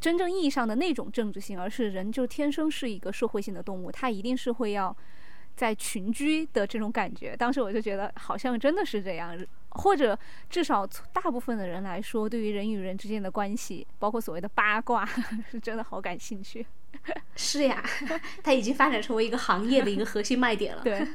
[0.00, 4.96] 真正意义上的那种政治性，而是人就天生是一个社会性的动物，他一定是会要
[5.54, 7.36] 在群居的这种感觉。
[7.36, 9.38] 当时我就觉得，好像真的是这样，
[9.74, 15.04] 或者至少大部分的人来说，对于人与人之间的关系，包括所谓的八卦，
[15.50, 16.66] 是真的好感兴趣。
[17.36, 17.82] 是呀，
[18.44, 20.82] 它已经发展成为一个行业的一个核心卖点了。
[20.82, 21.06] 对。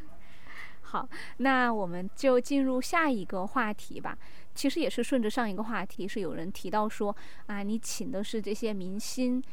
[0.82, 4.18] 好，那我们就进入下一个话题吧。
[4.56, 7.16] 其实也是顺着上一个话题，是有人提到说
[7.46, 9.44] 啊，你请的是这些明星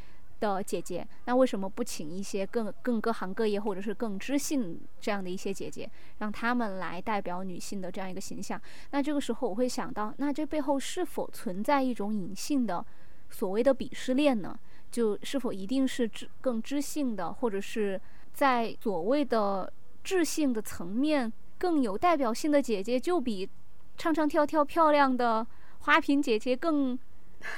[0.52, 8.61] 的姐姐，那为什么不请一些更更各行各业或者是更知性这样的一些姐姐，让他们来代表女性的这样一个形象？
[8.90, 12.85] 那这个时候我会想到，那这背后是否存在一种隐性的
[13.30, 14.59] 所谓的鄙视链呢？
[14.90, 18.00] 就是否一定是知更知性的，或者是
[18.33, 19.72] 在所谓的？
[20.04, 23.48] 智性的层面更有代表性的姐姐，就比
[23.96, 25.46] 唱唱跳跳漂亮的
[25.78, 26.98] 花瓶姐姐更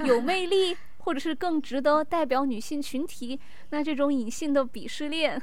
[0.05, 3.41] 有魅力，或者是更值得代表女性群体。
[3.71, 5.41] 那这种隐性的鄙视链，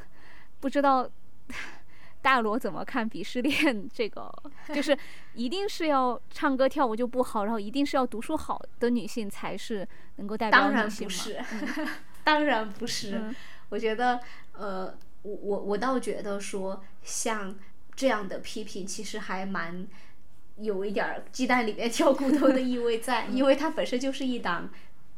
[0.59, 1.09] 不知道
[2.21, 3.89] 大罗怎么看鄙视链？
[3.91, 4.31] 这个
[4.71, 4.95] 就是
[5.33, 11.45] 一定是要唱歌跳舞就不好，然后一定是要读书好的女性才是能够代表女性吗？
[12.23, 13.33] 当然不是，当然不是。
[13.69, 14.19] 我觉得，
[14.51, 14.95] 呃。
[15.23, 17.55] 我我我倒觉得说，像
[17.95, 19.87] 这样的批评其实还蛮
[20.57, 24.69] 有一点鸡蛋里面 挑骨头的意味在，因为它本身就是一档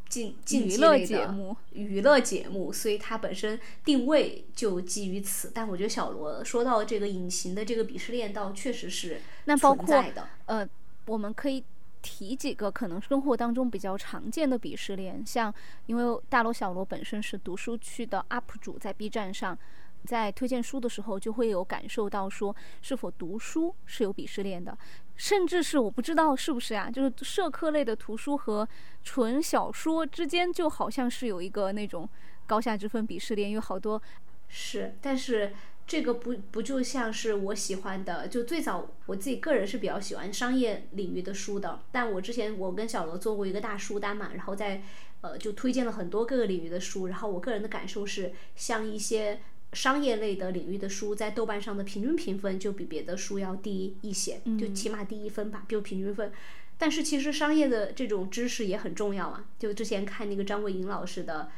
[0.07, 5.51] 竞竞技类的娱乐节目，所以它本身定位就基于此。
[5.53, 10.03] 但我觉得小罗说到这个隐形的这个鄙视链，倒确实是那包括
[10.45, 10.67] 呃，
[11.05, 11.63] 我们可以
[12.01, 15.53] 提几个可能生活当中比较常见的鄙视链，像
[15.87, 19.57] 因为大罗小罗本身是读书区的 UP 主，在 B 站上。
[20.05, 24.77] 在推荐书的时候，就会有感受到说，是否读书是有鄙视链的，
[25.15, 28.67] 甚至是我不知道是不是啊，就是社科类的图书和
[29.03, 32.07] 纯小说之间，就好像是有一个那种
[32.45, 34.01] 高下之分、鄙视链，有好多
[34.47, 35.53] 是，但是
[35.87, 44.83] 这个不不就像是我喜欢的，就最早我自己个人是比较喜欢商业领域的书的，但我之前我跟小罗做过一个大书单嘛，然后在
[45.21, 49.39] 呃就推荐了很多各个领域的书，然后我个人的感受是，像一些。
[49.73, 56.31] 商业类的领域的书，在豆瓣上的平均评分就比别的书要低一些，就起码低一分吧，就平均分。
[56.77, 59.45] 但是其实商业的这种知识也很重要啊。
[59.57, 61.49] 就之前看那个张伟莹老师的，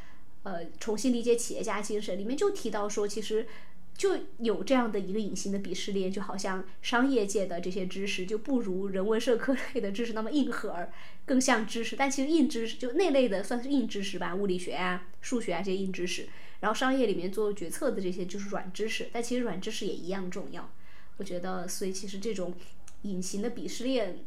[0.43, 3.47] 呃，重新理解企业家精神里面就提到说，其实
[3.95, 10.89] 就有这样的一个隐形的鄙视链，就好像商业界的这些知识就不如人文社科类的知识那么硬核，
[11.25, 11.95] 更像知识。
[11.95, 16.27] 但其实硬知识就那类的算是硬知识吧，物理学啊、数学啊这些硬知识。
[16.59, 20.69] 然后商业里面做决策的这些就是软知识，但其实软知识也一样重要。
[21.17, 22.53] 我觉得，所以其实这种
[23.03, 24.19] 隐形的鄙视链，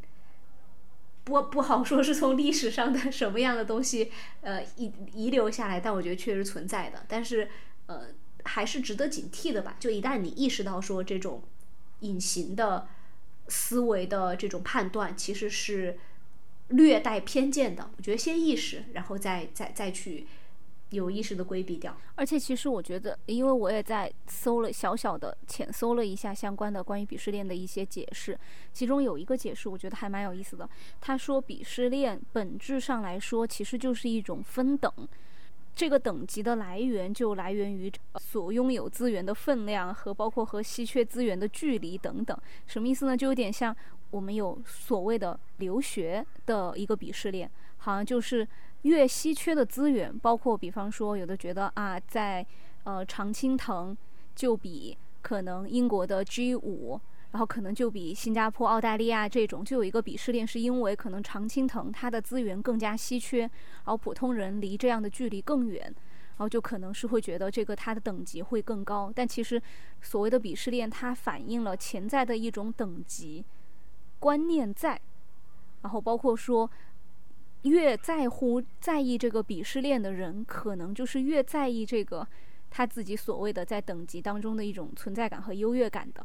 [1.25, 7.05] 不不好说是从历史上的什么样的东西呃遗遗留下来，但我觉得确实存在的。
[7.07, 7.49] 但是
[7.87, 8.07] 呃
[8.45, 9.77] 还是值得警惕的吧。
[9.79, 11.43] 就一旦你意识到说这种
[12.01, 12.89] 隐形的
[13.49, 15.99] 思维的这种判断其实是
[16.69, 17.91] 略带偏见的。
[17.97, 20.27] 我觉得先意识，然后再再再去
[20.91, 21.97] 有意识的规避掉。
[22.15, 28.39] 而且其实我觉得，因为我也在搜了小小的浅搜了一下相关的关于鄙视链的一些解释，
[28.73, 30.69] 其中有一个解释我觉得还蛮有意思的。
[31.01, 34.93] 他说，鄙视链本质上来说其实就是一种分等。
[35.73, 42.37] 这个等级的来源就来源于所拥有资源的分量和包括和稀缺资源的距离等等。
[42.67, 43.17] 什么意思呢？
[43.17, 43.75] 就有点像
[44.11, 47.49] 我们有所谓的留学的一个鄙视链，
[47.79, 48.47] 好像就是
[48.83, 52.47] 越稀缺的资源，包括比方说有的觉得啊，在
[52.85, 53.97] 呃常青藤
[54.35, 57.01] 就比可能英国的 G 五。
[57.33, 69.13] 然后可能就比新加坡、澳大利亚这种就有一个鄙视链，是因为可能常青藤它的资源更加稀缺，然后普通人离这样的距离更远，然后就可能是会觉得这个它的等级会更高。
[69.15, 69.63] 但其实
[70.03, 73.45] 所谓的鄙视链，它反映了潜在的一种等级
[74.19, 75.01] 观念在，
[75.83, 76.69] 然后包括说
[77.63, 82.27] 越在乎在意这个鄙视链的人，可能就是越在意这个
[82.71, 86.25] 他自己所谓的在等级当中的一种存在感和优越感的。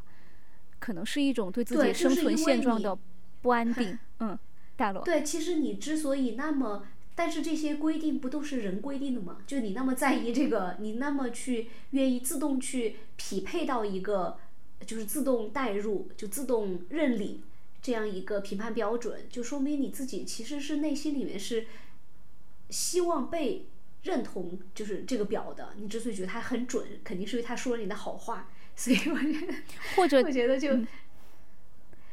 [0.78, 2.96] 可能是一种对自己生存现状的
[3.40, 4.38] 不安定，嗯，
[4.76, 5.02] 大罗。
[5.02, 9.38] 对，其实你之所以那么，但是这些规定不都是人规定的吗？
[9.46, 14.36] 就你那么在意这个，你那么去愿意自动去匹配到一个，
[14.86, 17.42] 就是自动代入，就自动认领
[17.86, 21.68] 这样一个评判标准，就说明你自己其实是内心里面是
[22.68, 23.68] 希望被
[24.02, 25.72] 认同，就是这个表的。
[25.78, 28.50] 你之所以觉得它很准，肯定是因为他说了你的好话。
[28.74, 29.54] 所以我觉得，
[29.94, 30.76] 或者我觉得就，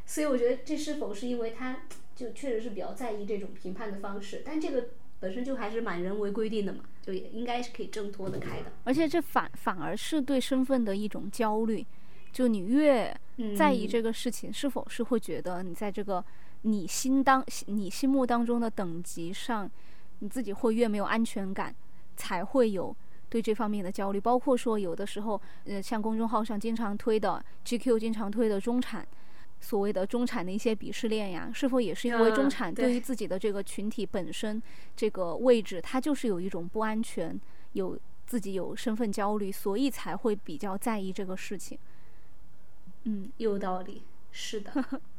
[0.05, 8.71] 所以我觉得这是否是因为他就确实是比较在意这种评判的方式，但这个本身就还是蛮人为规定的嘛，就也应该是可以挣脱的开的。
[8.83, 11.83] 而且这反反而是对身份的一种焦虑，
[12.33, 13.15] 就你越
[13.55, 16.25] 在意这个事情，是否是会觉得你在这个
[16.63, 19.69] 你心当你心目当中的等级上，
[20.19, 21.73] 你自己会越没有安全感，
[22.17, 22.93] 才会有。
[23.29, 29.07] 对这方面的焦虑，包括说有的时候，呃，像公众号上经常推的 GQ 经常推的中产，
[29.59, 34.61] 所谓的中产的一些鄙视链呀，是否也是因为中产对于自己的这个群体本身
[34.95, 37.35] 这个位置，他就是有一种不安全，
[37.71, 41.75] 有自己有身份焦虑，所以才会比较在意这个事情。
[43.03, 44.71] 嗯，有道理，是的。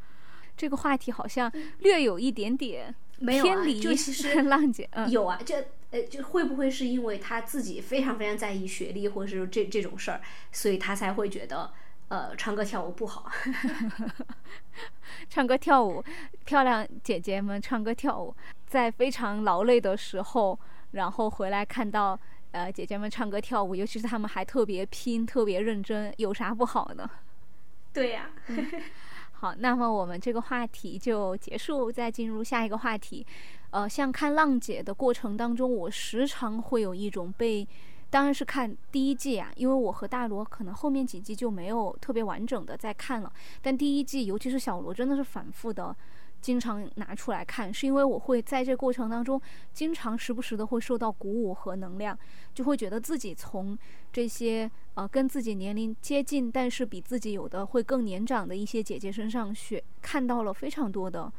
[0.56, 5.66] 这个话题好像略有一点点偏离，就其实 浪姐有啊，这。
[5.90, 10.20] 呃，就会不会是因为他自己非常非常在意学历，或者是这这种事儿，
[10.50, 11.72] 所以他才会觉得，
[12.08, 13.30] 呃，唱歌跳舞不好。
[15.30, 16.02] 唱歌跳舞，
[16.44, 18.34] 漂亮姐姐们唱歌跳舞，
[18.66, 20.58] 在非常劳累的时候，
[20.90, 22.18] 然后回来看到，
[22.50, 27.08] 呃，姐姐们唱歌跳舞，尤其是她们还特别拼、特别认真，有啥不好呢？
[27.94, 28.28] 对呀。
[29.32, 33.26] 好，那么我们这个话题就结束，再进入下一个话题。
[33.70, 37.66] 呃，像看浪姐的过程当中，我时常会有一种被，
[38.08, 45.94] 当然是看第一季啊，因为我和大罗可能后面几季就没有特别完整的在看了，但第一季尤其是小罗真的是反复的，
[46.44, 49.40] 经常拿出来看，是因为我会在这过程当中，
[49.72, 52.18] 经常时不时的会受到鼓舞和能量，
[52.52, 53.78] 就会觉得自己从
[54.12, 61.32] 这些呃跟自己年龄接近，但是比自己有的会更年长的一些姐姐身上学看到了非常多的。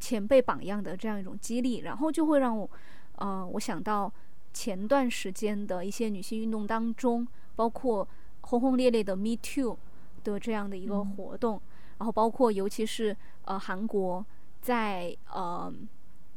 [0.00, 2.68] 前辈榜样的这样一种激励，然后就会让我，
[3.16, 4.12] 呃，我想到
[4.52, 8.08] 前段时间的一些女性运动当中，包括
[8.42, 9.76] 轰轰烈烈的 Me Too
[10.22, 11.60] 的这样的一个活动，
[11.98, 14.24] 然后包括尤其是呃韩国
[14.60, 15.72] 在呃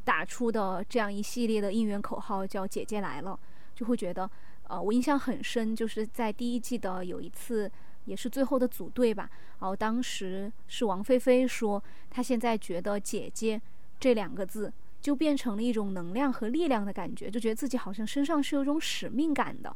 [0.04, 3.40] 打出的这样一系列的应援口号叫“姐姐来了”，
[3.76, 4.30] 就会觉得
[4.64, 7.72] 呃我印象很深，就是在第一季的有一次。
[8.06, 9.30] 也是最后的组队吧。
[9.60, 13.62] 然后当时是王菲菲说，她现在觉得“姐姐”
[14.02, 19.74] 这两个字就变成了一种能量和力量的感觉，就觉得自己好像身上是有种使命感的。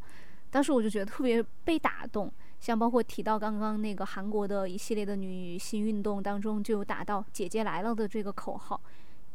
[0.49, 2.33] 当时我就觉得特别被打动。
[2.65, 8.81] 像包括提到刚刚那个韩国的一系列的女性运动当中，就有打到“姐姐来了”的这个口号，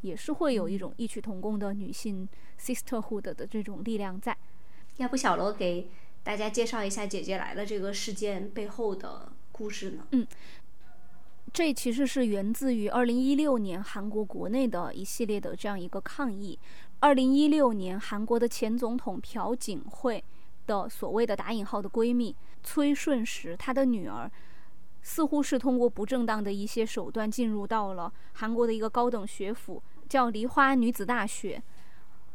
[0.00, 2.28] 也是会有一种异曲同工的女性
[2.60, 4.36] sisterhood 的这种力量在。
[4.96, 5.86] 要不小罗给？
[6.24, 10.08] 大家介绍一下“姐姐来了”这个事件背后的故事呢？
[10.10, 10.26] 嗯，
[11.52, 16.58] 这其实是源自于二零一六年韩国国内的一系列的这样一个抗议。
[16.98, 20.24] 二零一六年，韩国的前总统朴槿惠
[20.70, 24.30] 的所谓的打引号的闺蜜崔顺实，她的女儿
[25.02, 31.60] 似乎是通过不正当的一些手段进入到了韩国的一个高等学府，叫梨花女子大学。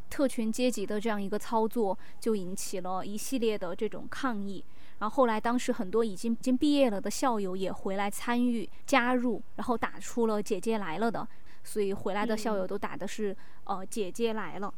[0.09, 4.63] 特权阶级的这样一个操作，就引起了一系列的这种抗议。
[4.99, 11.27] 然后后来当时很多已经已经毕业了的校友也回来参与加入，然后打出了“姐姐来了”的，
[11.63, 14.73] 所以回来的校友都打的是呃“姐姐来了”。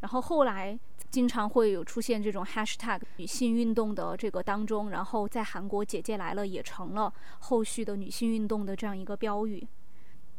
[0.00, 0.78] 然后后来
[1.16, 9.66] 经常会有出现这种 hashtag 女性运动的这个当中，然后在韩国“姐姐来了”也成了后续的女性运动的这样一个标语。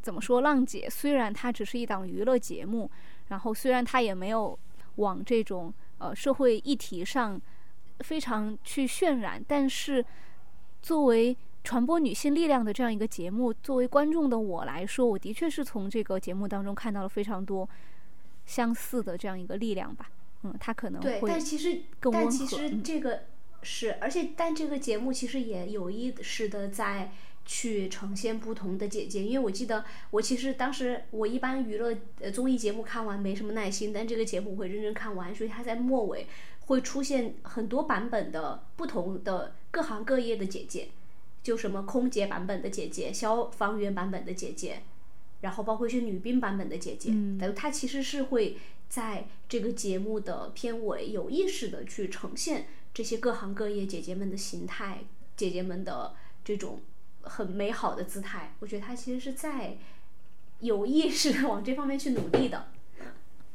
[0.04, 0.42] 怎么说？
[0.42, 2.92] 浪姐虽然它只是一档娱乐节目，
[3.30, 4.56] 然后虽然它也没有
[4.98, 7.42] 往这种呃社会议题上
[8.02, 10.06] 非常去渲染，但是
[10.84, 17.68] 作为传播女性力量的这样一个节目，作为观众的我来说，我的确是从这个节目当中看到了非常多
[18.46, 20.12] 相似的这样一个力量吧。
[20.44, 22.12] 嗯，他可能对，会但其实更。
[22.14, 23.24] 但其实嗯这个
[23.64, 27.12] 是，而且但这个节目其实也有意识的在
[27.46, 36.28] 去呈现不同的姐姐，因为我记得我其实当时我一般娱乐呃综艺节目看完没什么耐心，但这个节目我会认真看完，所以他在末尾
[36.68, 40.90] 会出现很多版本的不同的各行各业的姐姐，
[41.42, 44.82] 就什么空姐版本的姐姐、消防员版本的姐姐。
[45.42, 48.58] 然后包括一些女兵版本的姐姐，嗯但它其实是会
[48.90, 55.00] 在这个节目的片尾有意识的去呈现这些各行各业姐姐们的形态，
[55.36, 56.82] 姐姐们的这种
[57.22, 58.56] 很美好的姿态。
[58.60, 59.78] 我觉得它其实是在
[60.60, 62.68] 有意识地往这方面去努力的。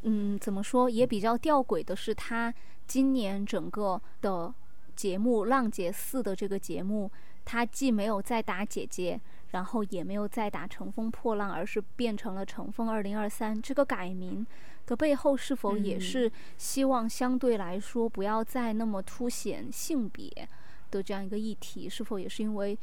[0.03, 2.53] 嗯，怎么说也比较吊诡的是，他
[2.87, 4.53] 今年整个的
[4.95, 7.11] 节目《浪姐四》的这个节目，
[7.45, 9.21] 他既没有再打姐姐，
[9.53, 13.57] 然后也没有再打《乘风破浪》，而是变成了《乘风二零二三》。
[13.63, 14.47] 这个改名
[14.87, 20.29] 的背后，是否也嗯是希望相对来说不要再那么凸显性别
[20.91, 21.89] 的这样一个议题？
[21.89, 22.77] 是否也是因为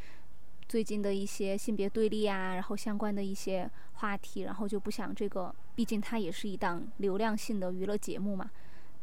[0.67, 8.49] 最近的一些性别对立啊，然后相关的一些话题，然后就不想这个，毕竟它也是一档流量性的娱乐节目嘛，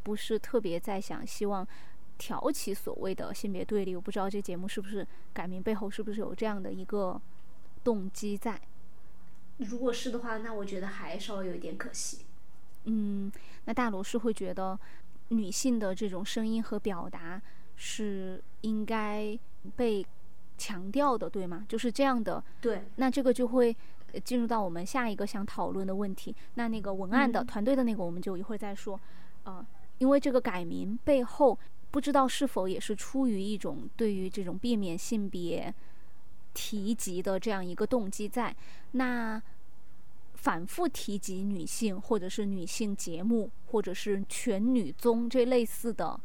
[0.04, 1.66] 不是特别在想希望
[2.16, 3.96] 挑起所谓的性别对立。
[3.96, 7.20] 我不知道这节目是不是改名背后是不是有这样的一个
[7.86, 8.60] 动机在？
[9.58, 12.26] 如果是的话，那我觉得还稍微有一点可惜。
[12.86, 13.30] 嗯，
[13.66, 14.76] 那大罗是会觉得
[15.28, 17.40] 女性的这种声音和表达
[17.76, 19.38] 是应该
[19.76, 20.04] 被
[20.58, 21.64] 强调的，对吗？
[21.68, 23.74] 就是这样的对，那这个就会
[24.12, 26.34] 呃进入到我们下一个想讨论的问题。
[26.54, 28.98] 那那个文案的、嗯团队的那个，我们就一会儿再说。
[29.44, 29.64] 呃，
[29.98, 31.56] 因为这个改名背后，
[31.92, 35.72] 不知道是否也是出于一种对于这种避免性别
[36.56, 38.56] 提及的这样一个动机在。
[38.92, 39.40] 那
[40.32, 46.18] 反复提及女性，或者是女性节目，或者是全女宗这类似的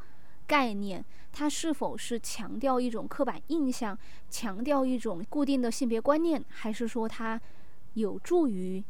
[0.48, 1.04] 概念，
[1.34, 3.98] 它是否是强调一种刻板印象，
[4.30, 7.40] 强调一种固定的性别观念，还是说它
[7.96, 8.82] 有助于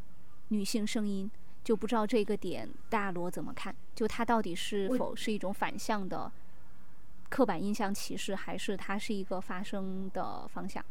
[0.48, 1.28] 女性声音？
[1.64, 3.74] 就不知道这个点大罗怎么看？
[3.94, 6.30] 就它到底是否是一种反向的
[7.28, 10.84] 刻板印象歧视，还是它是一个发生的方向？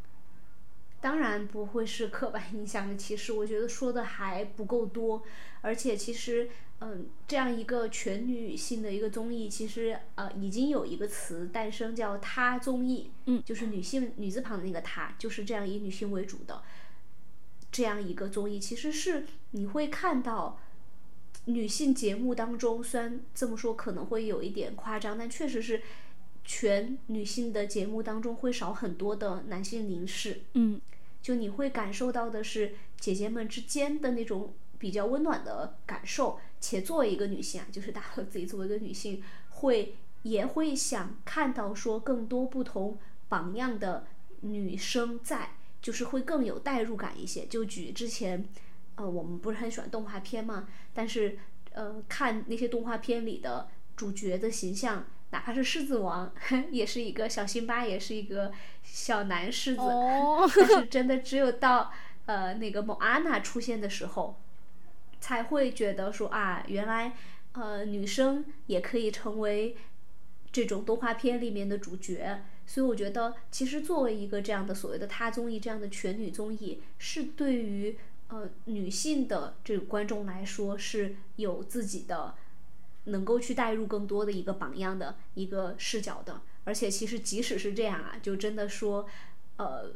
[1.02, 5.22] 当然不会是刻板印象的歧视，我觉得说的还不够多。
[5.60, 6.48] 而且其实，
[6.80, 16.62] 嗯，这样一个全女性的一个综艺，其实呃已经有一个词诞生，叫“她综艺”，嗯就是女性女字旁的那个“她”，就是这样以女性为主的
[17.70, 20.58] 这样一个综艺，其实是你会看到。
[21.46, 25.82] 女性节目当中，虽然这么说可能会有一点夸张，但确实是
[26.44, 30.42] 全女性的节目当中会少很多的男性凝视。
[30.54, 30.80] 嗯
[31.22, 42.98] 就你会感受到的是姐姐们之间的那种比较温暖的感受，且作为一个女性啊，就是大家自己作为一个女性，会也会想看到说更多不同
[43.28, 44.06] 榜样的
[44.40, 45.50] 女生在，
[45.80, 47.46] 就是会更有代入感一些。
[47.46, 48.44] 就举之前，
[48.96, 51.38] 呃，我们不是很喜欢动画片嘛，但是
[51.72, 55.06] 呃，看那些动画片里的主角的形象。
[55.32, 56.32] 哪怕是狮子王，
[56.70, 58.52] 也是一个小辛巴，也是一个
[58.84, 59.80] 小男狮子。
[59.80, 61.90] 哦，但是 真的只有到
[62.26, 64.40] 呃那个某安娜出现的时候，
[65.20, 67.12] 才会觉得说啊，原来
[67.52, 69.76] 呃女生也可以成为
[70.52, 72.42] 这种动画片里面的主角。
[72.64, 82.34] 所以我觉得，其实作为一个这样的所谓的他综艺这样的全女综艺，是对于呃女性的这个观众来说是有自己的
[83.04, 86.40] 能够去带入更多的一个榜样的一个视角的。
[86.64, 89.08] 而且其实即使是这样啊，就真的说，
[89.56, 89.92] 呃，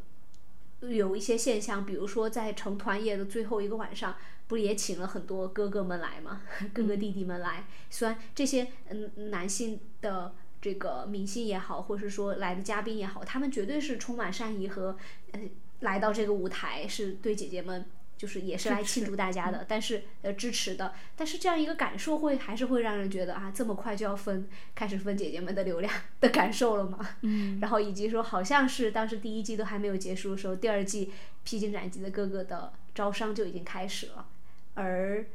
[0.81, 4.17] 有一些现象，比如说在成团夜的最后一个晚上，
[4.49, 6.43] 不也请了很多哥哥们来吗？
[6.75, 7.67] 哥哥弟弟们来。
[7.89, 14.97] 虽然这些嗯男性的这个明星也好，或是说来的嘉宾也好，他们绝对是充满善意和
[15.31, 15.41] 呃
[15.81, 17.87] 来到这个舞台，是对姐姐们
[18.17, 26.99] 就是也是来庆祝大家的，但是呃支持的，但是这样一个感受会还是会让人觉得啊，这么快就要分开始分姐姐们的流量的感受了嘛？
[27.21, 31.07] 嗯，然后以及说好像是当时第一季都还没有结束的时候，第二季
[31.45, 34.27] 《披荆斩棘的哥哥》的招商就已经开始了，
[34.73, 35.27] 而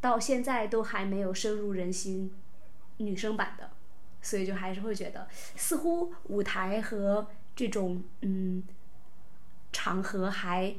[0.00, 2.32] 到现在都还没有深入人心
[2.96, 3.72] 女生版的，
[4.22, 8.62] 所以就还是会觉得似乎舞台和这种嗯
[9.70, 10.74] 场合还。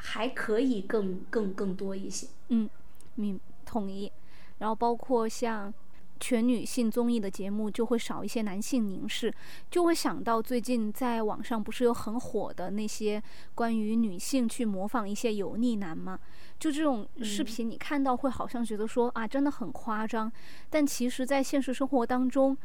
[0.00, 2.70] 还可以更更更多一些，嗯，
[3.16, 4.10] 明同意。
[4.58, 5.72] 然后包括像
[6.20, 9.32] 全女性综艺的节目，就会少一些男性凝视，
[9.70, 13.22] 就会想到最近在网上不是有很火的那些
[13.54, 16.18] 关于女性去模仿一些油腻男吗？
[16.60, 20.30] 就这种视频，你看到会好像觉得说啊，真的很夸张。
[20.70, 22.56] 但其实，在现实生活当中，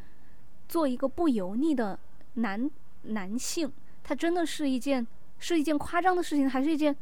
[0.69, 1.99] 做一个不油腻的
[2.35, 2.69] 男
[3.03, 3.71] 男性，
[4.03, 5.05] 他真的是一件
[5.39, 6.95] 是一件夸张的事情，还是一件？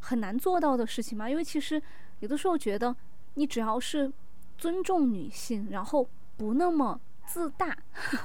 [0.00, 1.82] 很难做到的事情嘛，因为其实
[2.20, 2.94] 有的时候觉得，
[3.34, 4.10] 你只要是
[4.56, 7.76] 尊重女性，然后不那么自大，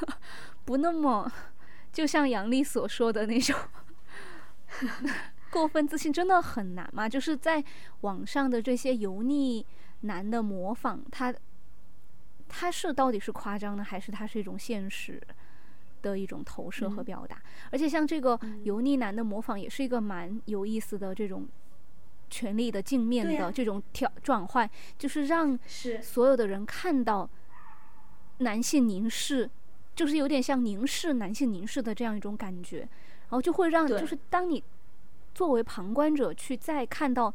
[0.66, 1.32] 不那么
[1.92, 3.56] 就像杨丽所说的那种
[5.52, 7.08] 过分自信，真的很难嘛。
[7.08, 7.64] 就是在
[8.02, 9.66] 网上的这些油腻
[10.02, 11.34] 男的模仿，他
[12.48, 15.22] 他是到底是夸张呢，还是他是一种现实
[16.02, 17.42] 的一种投射和表达？
[17.72, 21.48] 而且像这个油腻男的模仿，也是一个蛮有意思的这种。
[22.34, 24.68] 权力的镜面的这种调转换，
[24.98, 25.58] 就是让
[26.02, 27.30] 所有的人看到
[28.40, 29.48] 男性凝视，
[29.96, 34.64] 就是有点像凝视男性凝视的这样一种感觉，然后就会让就是当你
[35.36, 37.32] 作为旁观者去再看到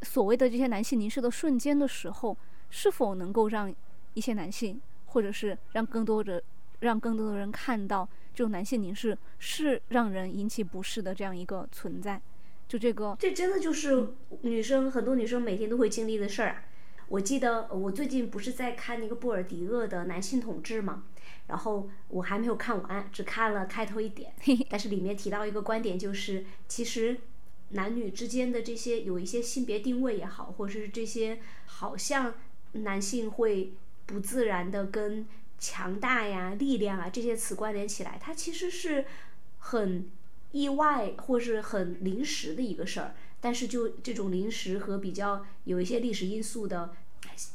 [0.00, 2.36] 所谓的这些男性凝视的瞬间的时候，
[2.70, 3.72] 是否能够让
[4.14, 6.42] 一些男性，或者是让更多的
[6.80, 12.20] 让更多的人看到这种男性凝视是让人引起不适的这样一个存在。
[12.66, 14.08] 就这个，这真的就是
[14.42, 16.64] 女生很多女生每天都会经历的事儿啊！
[17.08, 21.04] 我记得我最近不是在看那个布尔迪厄的男性统治嘛，
[21.46, 24.32] 然后我还没有看完，只看了开头一点。
[24.70, 27.18] 但是里面提到一个观点，就是其实
[27.68, 32.34] 男女之间的这些有一些性别定位也好，或者是这些好像
[32.72, 33.74] 男性会
[34.06, 35.26] 不自然的跟
[35.58, 39.04] 强大呀、力量啊这些词关联起来，它其实是
[39.58, 40.10] 很。
[40.54, 46.94] 意外或是很临时的一个事儿，但是就这种临时和比较有一些历史因素的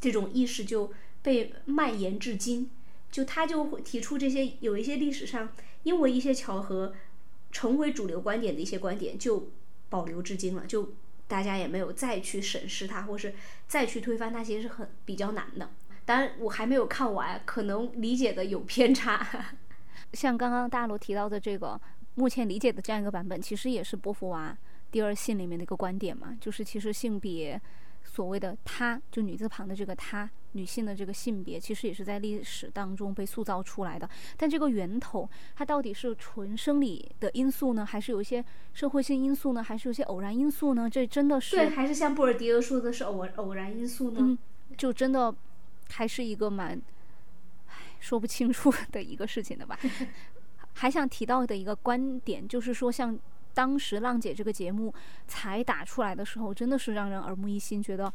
[0.02, 0.91] 这种意识就
[1.22, 2.70] 被蔓延至今，
[3.10, 5.47] 就他就会提出这些有一些历史上
[5.84, 6.93] 因为一些巧合
[7.54, 9.50] 成为主流观点的一些观点就
[9.88, 10.93] 保留至今了，就
[11.30, 13.34] 大家也没有再去审视它或是
[13.66, 15.72] 再去推翻它，其实是很比较难的。
[16.04, 19.26] 当然我还没有看完，可能理解的有偏差。
[20.12, 21.80] 像刚刚大罗提到的这个。
[22.20, 24.55] 目前理解的这样一个版本，其实也是波伏娃
[24.91, 27.59] 第二性里面的一个观点嘛，就是其实性别
[28.03, 34.09] 所谓的“她”就女字旁的这个“她”女性的这个性别，其实也是在历史当中被塑造出来的。
[34.36, 38.43] 但这个源头，它到底是纯生理的因素呢，还是有一些
[38.74, 40.89] 社会性因素呢，还是有些偶然因素呢？
[40.89, 44.17] 这真的是对，还是像布尔迪厄说的是偶偶然因素呢？
[44.22, 44.38] 嗯，
[44.76, 45.34] 就真的
[45.91, 46.82] 还是一个蛮
[47.67, 49.80] 唉说不清楚的一个事情的吧。
[50.80, 53.19] 还想提到的一个观点，就是说，像
[53.53, 54.93] 当时《浪姐》这个节目
[55.27, 58.11] 才打出来的时候，真的是让人耳目一新，觉得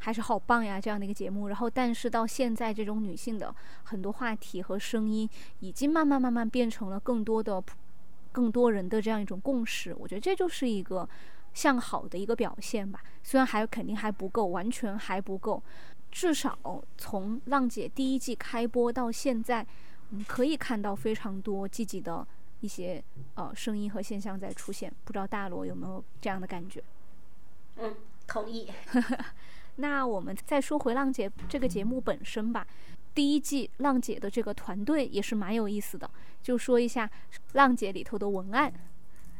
[0.00, 1.48] 还是好棒呀，这样的一个节目。
[1.48, 5.26] 然后，但是到现在，这种女性的很多话题和声音，
[5.60, 7.64] 已经慢慢慢慢变成了更多的、
[8.30, 9.96] 更多人的这样一种共识。
[9.98, 11.08] 我觉得这就是一个
[11.54, 13.00] 向好的一个表现吧。
[13.22, 15.62] 虽然还肯定还不够，完全还不够，
[16.12, 16.58] 至少
[16.98, 19.66] 从《浪姐》第一季开播到现在。
[20.10, 22.26] 嗯，可以看到非常多积极的
[22.60, 23.02] 一些
[23.34, 26.82] 呃声音和现象在出现，不知道大罗有没有这样的感觉？
[27.76, 27.94] 嗯，
[28.26, 28.70] 同意。
[29.76, 32.66] 那我们再说回《浪姐》这个节目本身吧。
[33.14, 36.10] 第一季《浪姐》的这个团队也是蛮有意思的，
[36.42, 37.06] 就说一下
[37.52, 38.72] 《浪姐》里头的文案，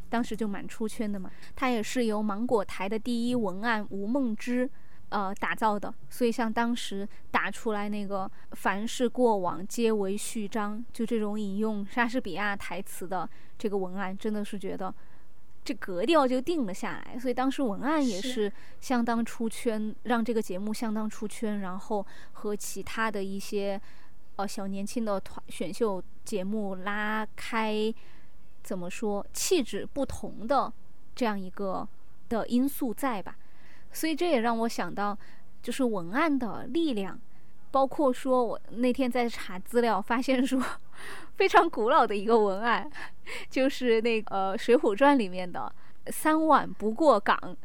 [0.09, 1.31] 当时就蛮出圈的嘛。
[1.55, 4.69] 它也是由芒果台的第一文案吴梦之。
[5.09, 14.93] 呃，打造的，所以像当时打出来那个“凡是过往皆为序章”，就这种引用莎士比亚台词的这个文案，真的是觉得
[15.65, 17.17] 这格调就定了下来。
[17.21, 23.81] 所以当时文案也是相当出圈，让这个节目相当出圈，然后和其他的一些
[24.35, 27.95] 呃小年轻的团选秀节目拉开
[28.65, 30.73] 怎么说气质不同的
[31.15, 31.89] 这样一个
[32.29, 33.37] 的因素在吧。
[33.97, 35.17] 所以这也让我想到，
[35.63, 37.19] 就是文案的力量，
[37.71, 40.63] 包括说我那天在查资料，发现说
[41.37, 42.91] 非常古老的一个文案，
[43.49, 45.73] 就是那呃《水浒传》里面的
[46.13, 47.57] “三碗不过岗”，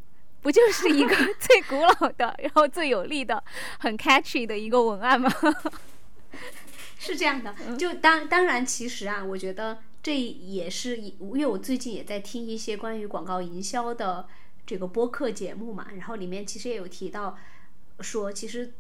[0.41, 3.43] 不就是一个 最古老的，然后最有力的、
[3.79, 5.29] 很 catchy 的一个文案吗？
[6.97, 14.27] 是这样的，就当当然，其实啊，我觉得这也是因为我最近也在听一些关于广告营销的
[14.71, 17.37] 这个播客节目嘛，然后里面其实也有提到
[17.99, 18.71] 说，其实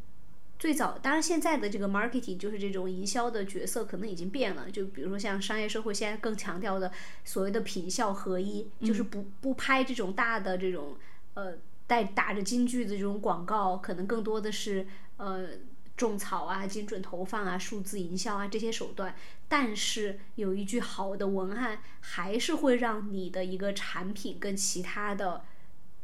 [0.57, 6.89] 最早，当然现在的这个 marketing 就是这种营销的角色可能已经变了，就比如说像商业社会现在更强调的
[7.25, 10.95] 所谓的品效合一，就是不不拍这种大的这种
[11.33, 14.87] 呃带打着金句的这种广告，可能更多的是
[15.17, 15.49] 呃。
[15.97, 19.13] 种草啊，精准投放啊，数字营销啊这些手段，
[19.47, 25.43] 但是有一句好的文案，还是会让你的一个产品跟其他的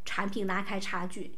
[0.07, 1.33] 产品拉开差距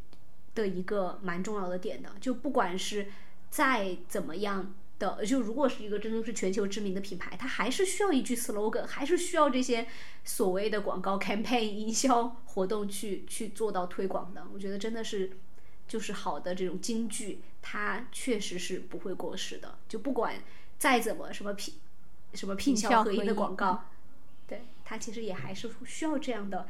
[0.55, 2.09] 的一个蛮重要的点的。
[2.22, 3.07] 就不管是
[3.49, 9.88] 再怎么样的，就如果是一个真的是全球知名的品牌，它还是需要一句 slogan，还是需要这些
[10.24, 14.47] 所谓的广告 campaign 营销活动去去做到推广的。
[14.53, 15.32] 我觉得真的是。
[15.89, 19.80] 就是好的这种金句，它确实是不会过时的。
[19.88, 20.36] 就不管
[20.78, 21.74] 再怎么什么品，
[22.36, 23.86] 什么品效合一的广告，
[24.45, 26.67] 对它其实也还是需要这样的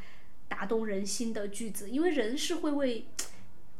[0.49, 3.05] 打动人心的句子，因为人是会为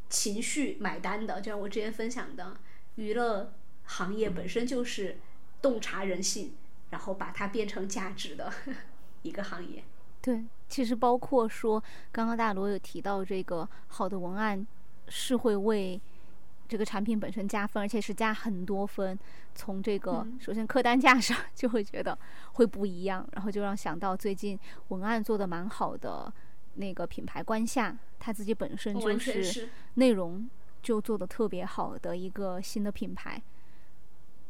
[0.07, 1.41] 情绪买单的。
[1.41, 2.55] 就像我之前分享的，
[2.95, 3.51] 娱乐
[3.83, 5.17] 行业本身就是
[5.61, 6.53] 洞察人性，
[6.91, 8.53] 然后把它变成价值的
[9.23, 9.83] 一个行业。
[10.21, 14.65] 对，其实包括说，刚刚大罗有提到这个好的文案。
[15.11, 15.99] 是会为
[16.67, 19.17] 这个产品本身加分，而且是加很多分。
[19.55, 22.15] 从这个首先客单价上就会觉得
[22.53, 24.59] 会不一样，然后就让想到最近
[24.89, 26.31] 文案做的蛮好的
[26.79, 30.49] 那个品牌观下，他自己本身就是内容
[30.81, 33.41] 就做的特别好的一个新的品牌。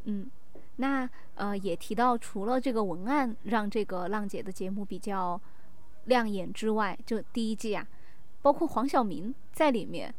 [0.05, 0.29] 嗯，
[0.77, 5.39] 那呃也提到除了这个文案让这个浪姐的节目比较
[6.05, 7.85] 亮眼之外，就第一季啊，
[8.41, 10.13] 包括黄晓明在里面。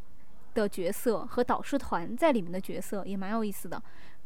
[0.52, 3.80] 的角色和导师团在里面的角色也蛮有意思的。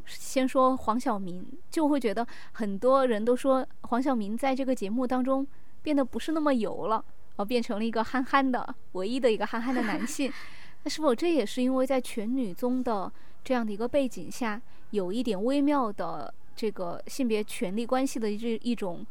[0.07, 5.47] 先说黄晓明，就会觉得很多人都说黄晓明在这个节目当中
[5.82, 7.05] 变得不是那么油了，
[7.37, 10.32] 而变成了一个憨憨的，唯一的一个憨憨的男性。
[10.85, 13.11] 那是否这也是因为在全女宗的
[13.43, 14.61] 这样的一个背景下，
[14.91, 19.07] 有一点微妙的这个性别权利关系的这一种？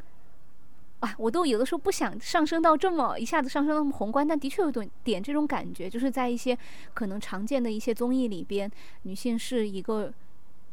[1.00, 6.56] 啊，我都有的时候不想上升到这么一下子上升那么宏观，但的确有点点这种感觉，就是在一些
[6.94, 8.70] 可能常见的一些综艺里边，
[9.02, 10.10] 女性是一个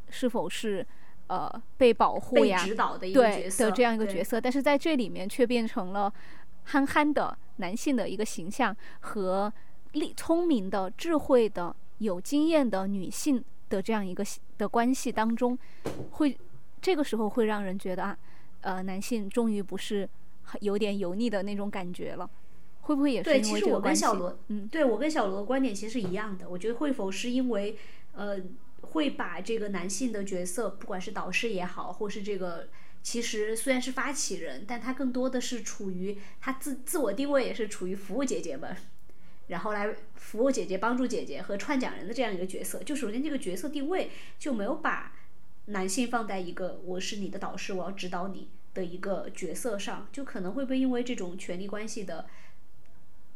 [0.10, 0.86] 是否是
[1.28, 2.66] 呃被保护呀、
[3.00, 6.14] 对的这样一个角色，但是在这里面却变成了
[6.64, 9.52] 憨憨的男性的一个形象和
[9.94, 14.24] 力聪明的、智慧的、有经验的女性的这样一个
[14.58, 15.58] 的关系当中，
[16.12, 16.38] 会
[16.82, 18.18] 这个时候会让人觉得啊，
[18.62, 20.10] 呃，男性终于不是。
[20.60, 22.30] 有点油腻的那种感觉了，
[22.82, 24.38] 会不会也是因为我跟小罗？
[24.48, 26.50] 嗯，对我跟小罗的观点其实是一样的。
[26.50, 27.78] 我觉得会否是因为，
[28.12, 28.38] 呃，
[28.82, 32.68] 会把这个男性的角色，不管是导师也好，或是这个，
[33.04, 38.76] 其实虽然是发起人，但他更多的是处于他自自我定位也是处于服务姐姐们，
[39.48, 42.84] 然后来服务姐姐、帮助姐姐和串讲人的这样一个角色。
[42.84, 45.14] 就首先这个角色定位就没有把
[45.66, 48.50] 男性放在一个我是你的导师，我要指导你。
[48.74, 52.26] 的一个角色上，就可能会被因为这种权力关系的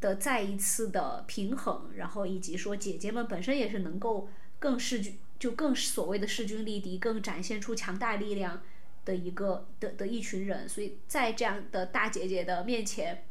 [0.00, 8.62] 的再一次的平衡，然后以及说姐姐们本身也是能够更势均，就更所谓的势均力敌，更展现出强大力量
[9.06, 13.24] 的一个的的一群人，所以在这样的大姐姐的面前，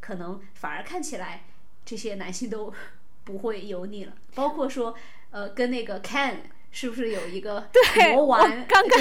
[0.00, 1.44] 可能反而看起来
[1.86, 2.70] 这些男性都
[3.24, 4.94] 不会油腻了，包括说
[5.30, 6.36] 呃跟那个 Ken
[6.70, 7.70] 是不是有一个
[8.12, 8.66] 魔丸？
[8.66, 9.00] 刚刚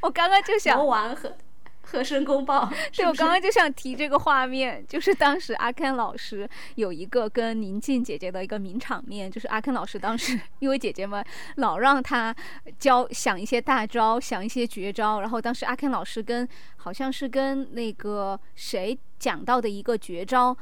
[0.00, 1.36] 我刚刚就想魔丸和。
[1.84, 11.24] 和申公豹， 对我刚刚就想提这个画面，就是当时阿 Ken 老师有一个跟宁静姐姐的一个名场面，就是阿 Ken 老师当时因为姐姐们
[11.56, 12.34] 老让他
[12.78, 20.56] 教想一些大招，想一些绝招，然后当时阿 Ken 老师跟好像是跟那个谁讲到的一个绝招，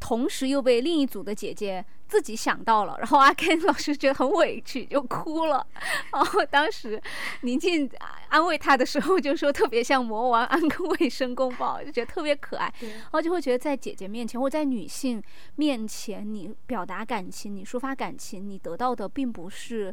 [0.00, 1.84] 同时又被另一组的姐姐。
[2.08, 5.66] 自己想到了，然后阿 Ken 老师觉得很委屈，就哭了。
[6.14, 7.02] 然后当时
[7.40, 7.90] 宁静
[8.28, 12.72] 安慰他的时候，就说特别像魔王安跟卫生公报，就觉得特别可爱。
[12.80, 15.20] 然后就会觉得在姐姐面前，或在女性
[15.56, 19.92] 面前，你表达感情，你抒发感情，你得到的并不是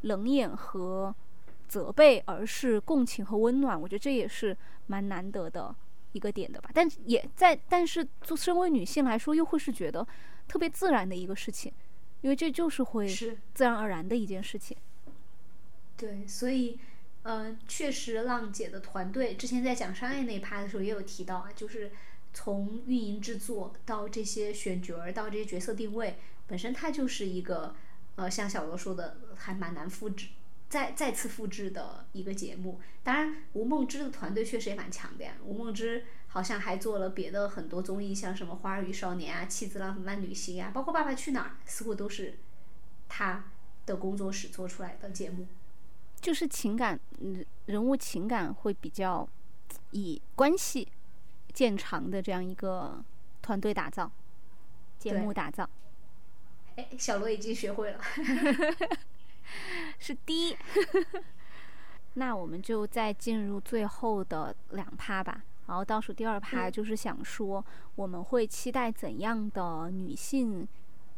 [0.00, 1.14] 冷眼和
[1.68, 3.78] 责备，而是共情和温暖。
[3.78, 5.74] 我觉得这也是蛮难得的
[6.12, 6.70] 一个点的吧。
[6.74, 10.06] 但也在，但是做身为女性来说，又会是觉得。
[10.48, 11.72] 特别自然的一个事情，
[12.22, 14.76] 因为这就是会自然而然的一件事情。
[15.96, 16.76] 对，所以，
[17.22, 21.92] 嗯，确实，浪姐的团队之前在讲商业那一趴的时候也有提到啊，就是
[22.34, 26.16] 从运营制作到这些选角儿，到这些角色定位，
[26.48, 27.72] 本身它就是一个
[28.16, 30.26] 呃，像小罗说的，还蛮难复制、
[30.70, 32.80] 再再次复制的一个节目。
[33.02, 35.34] 当然，吴梦之的团队确实也蛮强的呀。
[35.44, 42.38] 吴梦之好像还做了别的很多综艺，像什么《花儿与少年》啊，《妻子浪漫旅行》啊，包括《爸爸去哪儿》，似乎都是
[43.08, 43.44] 他
[43.84, 45.46] 的工作室做出来的节目。
[46.20, 49.28] 就是情感，嗯，人物情感会比较
[49.90, 50.86] 以关系
[51.52, 53.02] 见长的这样一个
[53.42, 54.12] 团队打造，
[54.98, 55.68] 节目打造。
[56.76, 58.00] 哎，小罗已经学会了，
[59.98, 60.56] 是低。
[62.14, 65.42] 那我们就再进入最后的两趴吧。
[65.66, 70.66] 然后倒数第二趴就是想说，我们会期待怎样的女性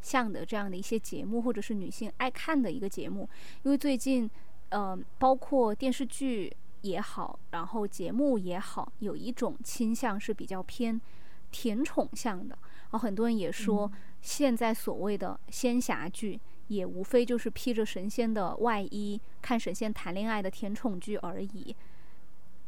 [0.01, 3.29] 向的这样的一些节目，或者是女性爱看的一个节目？
[3.63, 4.31] 因为最近。
[4.75, 10.99] 呃，包括电视剧也好，然后节目也好，有一种倾向是比较偏
[11.51, 12.57] 甜宠向的。
[12.85, 16.41] 然后很多人也说，现在所谓的仙侠剧，
[16.73, 21.75] 也无非就是披着神仙的外衣，看神仙谈恋爱的甜宠剧而已。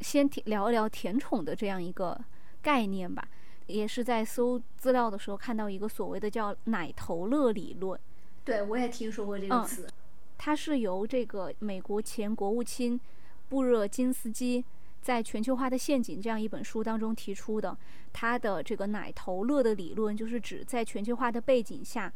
[0.01, 2.21] 先聊一聊甜宠的这样一个
[2.61, 3.27] 概念吧。
[3.67, 7.99] 也是在搜资料的时候看到一个所谓的叫“奶头乐”理论。
[8.45, 9.89] 对，我也听说过这个词。
[10.37, 13.01] 它是由这个美国前国务卿
[13.49, 14.63] 布热津斯基
[15.01, 17.75] 在《全球化的陷阱》这样一本书当中提出的。
[18.13, 22.13] 他的这个“奶头乐”的理论，就是指在全球化的背景下，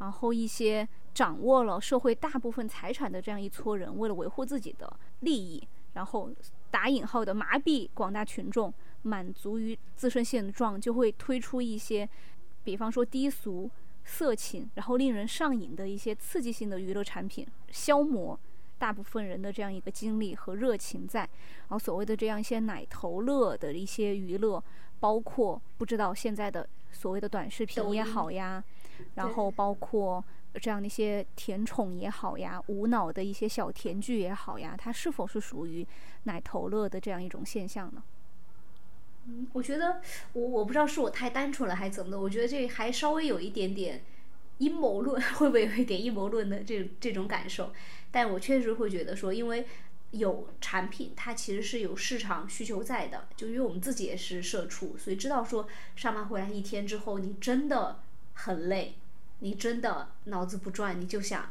[0.00, 5.62] 然后一些掌握了社会大部分财产的这样一撮人，为了维护自己的利益，
[5.94, 6.30] 然后
[6.70, 12.08] 打引号的麻痹广大群众，满足于自身现状，就会推出一些，
[12.64, 13.70] 比方说低俗。
[14.02, 18.36] 色情，然后令人上瘾的一些刺激性的娱乐产品，消磨
[18.76, 21.20] 大部分人的这样一个精力和热情在。
[21.20, 24.60] 然后所谓的这样一些奶头乐的一些娱乐，
[24.98, 28.64] 包括不知道现在的所谓的短视频也好呀，
[29.14, 35.86] 然后包括这样的一些甜宠也好呀，无脑的一些小甜剧也好呀，它是否是属于
[36.24, 38.02] 奶头乐的这样一种现象呢？
[39.26, 40.00] 嗯，我觉得
[40.32, 44.02] 我我不知道是我太单纯了还是怎么的，我觉得这还稍微有一点点
[44.58, 47.72] 阴谋论， 会不会有一点阴谋论的这这种感受？
[48.10, 49.66] 但我确实会觉得说，因为
[50.10, 53.28] 有产品，它其实是有市场需求在的。
[53.36, 58.00] 就因为我们自己也是社畜，所以知道说上班回来一天之后，你真的
[58.34, 58.96] 很累，
[59.40, 61.50] 你真的脑子不转，你就想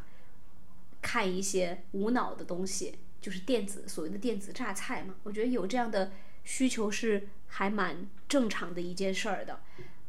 [1.02, 5.16] 看一些无脑的东西，就是电子所谓的电子榨菜嘛。
[5.24, 6.12] 我觉得有这样的
[6.44, 7.28] 需求是。
[7.52, 9.60] 还蛮正常的一件事儿的，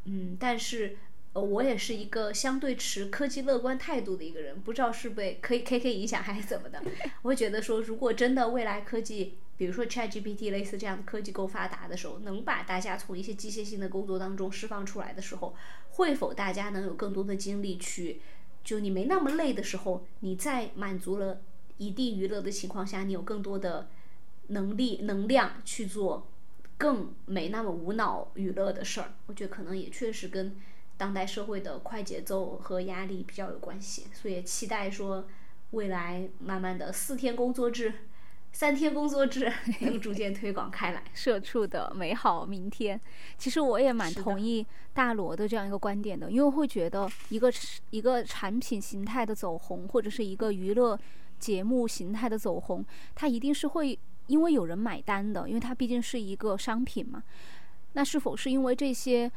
[0.05, 0.99] 嗯，但是
[1.33, 6.83] 呃，我也是一个相对持科技乐观态度的一个人，不知道是被可以 K K 影响还是怎么的。
[7.23, 15.55] 我会觉得说，如果真的未来科技，比如说 ChatGPT 类似这样的科技够发达的时候，能把大家从一些机械性的工作当中释放出来的时候，
[15.91, 18.23] 会否大家能有更多的精力去，
[18.65, 21.43] 就你没那么累的时候，你在满足了
[21.77, 23.91] 一定娱乐的情况下，你有更多的
[24.47, 26.27] 能力能量去做。
[26.79, 30.57] 更没那么无脑娱乐的事儿，我觉得可能也确实跟
[30.97, 35.29] 当代社会的快节奏和压力比较有关系，所以期待说
[35.73, 37.93] 未来慢慢的四天工作制、
[38.53, 41.03] 三天工作制 又逐渐推广开来。
[41.15, 43.01] 社畜的美好明天，
[43.39, 47.53] 其实我也蛮同意大罗的这样一个观点的，因为会觉得一个
[47.91, 50.99] 一个产品形态的走红，或者是一个娱乐
[51.39, 52.85] 节目形态的走红，
[53.15, 53.99] 它一定是会。
[54.27, 57.21] 因为有人买单的，因为它毕竟是一个商品嘛。
[57.95, 59.29] 那是否是因为这些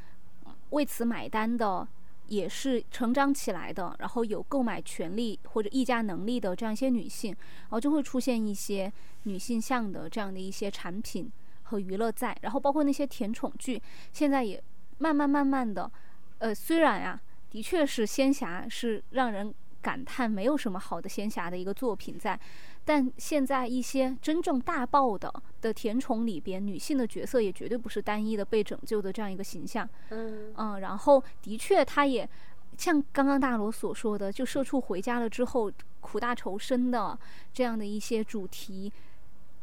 [0.70, 1.88] 为此买单的
[2.28, 8.91] 也是成长起来的，然后有购买权利或者议价能力的这样一些女性，然后就会出现一些
[9.24, 11.32] 女性向的这样的一些产品
[11.63, 12.36] 和娱乐在。
[12.41, 14.61] 然后包括那些甜宠剧，现在也
[14.97, 15.91] 慢慢慢慢的，
[16.39, 22.39] 呃，虽然啊，的确是仙侠是让人感叹没有什么好的仙侠的一个作品在。
[22.86, 29.88] 但现在一些真正大爆的的甜宠里边，女性的角色也绝对不是单一的被拯救的这样一个形象。
[30.09, 32.29] 嗯嗯，然后的确，她也
[32.77, 35.71] 像刚刚大罗所说的，就社畜回家了之后
[36.01, 37.17] 苦大仇深的
[37.53, 38.91] 这样的一些主题，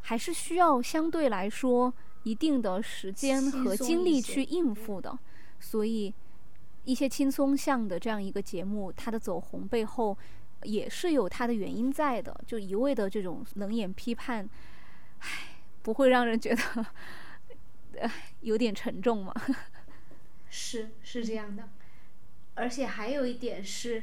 [0.01, 1.93] 还是需要相对来说
[2.23, 5.19] 一定的时间和精力去应付的。
[5.59, 6.15] 所以，
[6.85, 10.17] 一些轻松向的这样一个节目，它的走红背后。
[10.63, 14.49] 也是有它的原因在的，就一味的这种冷眼批判，
[15.19, 15.29] 唉，
[15.83, 16.87] 不会让人觉得，
[17.99, 19.35] 呃，有点沉重吗？
[20.51, 21.69] 是是这样的，
[22.55, 24.03] 而且还有一点是，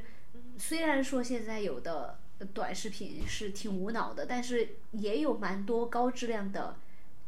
[0.58, 2.20] 虽然说现在有的
[2.54, 6.78] 短视频是挺无脑的，但是也有蛮多高质量的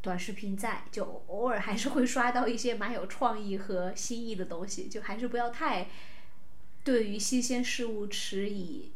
[0.02, 5.88] 短视频在，就偶尔还是会刷到一些蛮有创意和新意的东西，就还是不要太
[6.84, 8.92] 对于新鲜事物持以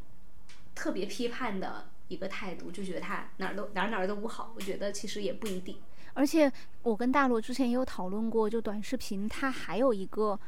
[0.75, 4.53] 特别批判的一个态度，就觉得他哪儿都哪儿哪儿都不好。
[4.55, 5.77] 我觉得其实也不一定。
[6.13, 6.51] 而且
[6.83, 10.39] 我跟大罗之前也有讨论过，就短视频它还有一个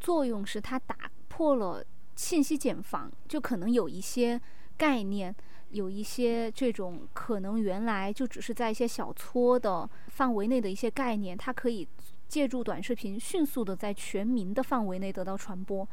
[0.00, 0.96] 作用是它打
[1.28, 4.40] 破了信息茧房，就可能有一些
[4.76, 5.34] 概念。
[5.70, 11.86] 有一些这种可能原来就只是在一些小撮的范围内的一些概念，它可以
[12.28, 15.86] 借助短视频迅速的在全民的范围内得到传播。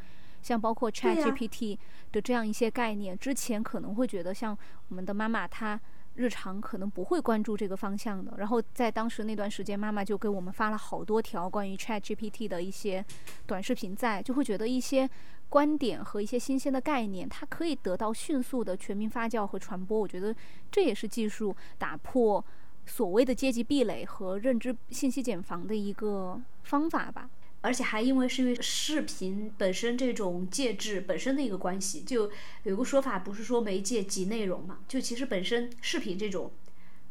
[0.44, 1.80] 像包括 ChatGPT
[2.12, 4.56] 的这样一些概念，之前可能会觉得像
[4.89, 5.80] 我们的妈妈她。
[6.16, 13.04] 日常可能不会关注这个方向的，然后在当时那段时间，妈妈就给我们发了好多条关于 Chat GPT 的一些
[13.48, 15.10] 短视频，在就会觉得一些
[15.50, 20.00] 观点和一些新鲜的概念，它可以得到迅速的全民发酵和传播。
[20.00, 20.36] 我觉得
[20.72, 22.46] 这也是技术打破
[22.86, 27.28] 所谓的阶级壁垒和认知信息茧房的一个方法吧。
[27.64, 32.30] 而且还因为是因为视频本身这种介质本身的一个关系，就
[32.64, 34.80] 有个说法，不是说媒介即内容嘛？
[34.86, 36.51] 就其实本身视频这种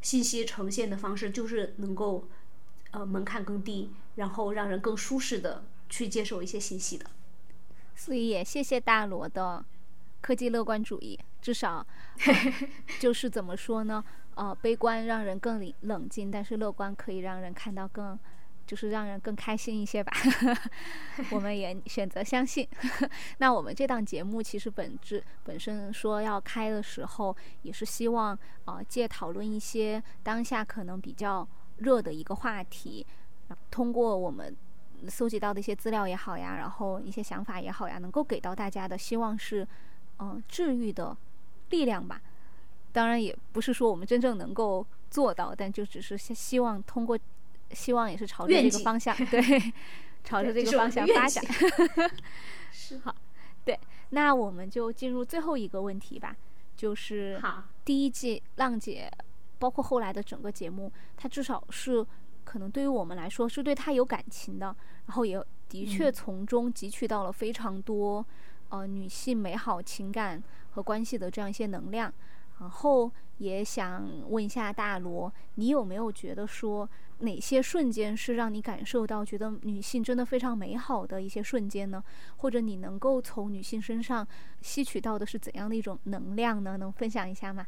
[0.03, 2.29] 信息呈现的方式，就是能够
[2.91, 7.07] 呃门槛更低，然后让人更舒适的去接受一些信息的。
[7.97, 9.65] 所以也谢谢大罗的
[10.21, 11.87] 科技乐观主义，至少
[13.01, 14.05] 就是怎么说呢？
[14.35, 18.19] 呃，悲观让人更冷冷静，但是乐观可以让人看到更。
[18.73, 20.11] 就是让人更开心一些吧，
[21.31, 22.67] 我们也选择相信。
[23.37, 31.47] 那我们这档节目其实本质本身说要开的时候，也是希望啊借讨论一些当下可能比较
[31.81, 33.07] 热的一个话题，
[33.71, 34.57] 通过我们
[35.07, 39.69] 搜集到的一些资料也好呀，然后一些想法也好呀，能够给到大家的希望是
[40.19, 41.15] 嗯治愈的
[41.69, 42.23] 力量吧。
[42.91, 47.19] 当然也不是说我们真正能够做到，但就只是希望通过。
[47.73, 49.41] 希望也是朝着这个方向， 对，
[50.25, 51.45] 朝着这个方向发展。
[52.73, 53.15] 是好，
[53.65, 53.79] 对，
[54.11, 56.37] 那我们就进入最后一个问题吧，
[56.77, 57.41] 就是
[57.85, 59.11] 第一季浪姐，
[59.59, 62.05] 包括后来的整个节目，它至少是
[62.45, 64.75] 可能对于我们来说是对她有感情的，
[65.07, 68.25] 然后也的确从中汲取到了非常多
[68.69, 72.13] 呃女性美好情感和关系的这样一些能量。
[72.61, 76.89] 然后也想问一下大罗，你有没有觉得说？
[77.19, 82.03] 哪些瞬间是让你感受到觉得女性真的非常美好的一些瞬间呢？
[82.39, 84.27] 或者你能够从女性身上
[84.61, 86.77] 吸取到的是怎样的一种能量呢？
[86.79, 87.65] 能分享一下吗？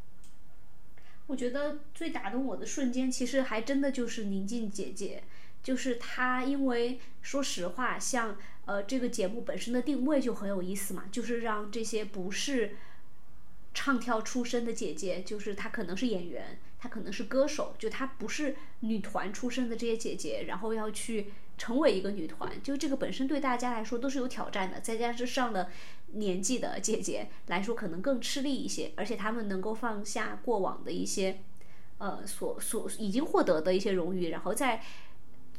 [1.28, 5.22] 我觉得最打动我的瞬间，其实还真的就是宁静姐姐，
[5.62, 12.74] 就是她，因为说实话，像呃这个节目本身的定位就很有意思嘛，就是让这些不是
[13.74, 16.58] 唱跳出身的姐姐，就是她可能是演员。
[16.78, 24.80] 她可能是歌手，就她不是女团出身的这些姐姐，然后要去成为一个女团，就这个本身对大家来说都是有挑战的。
[24.80, 25.70] 再加上上了
[26.12, 28.92] 年纪的姐姐来说，可能更吃力一些。
[28.96, 31.40] 而且她们能够放下过往的一些，
[31.98, 34.82] 呃，所所已经获得的一些荣誉，然后再。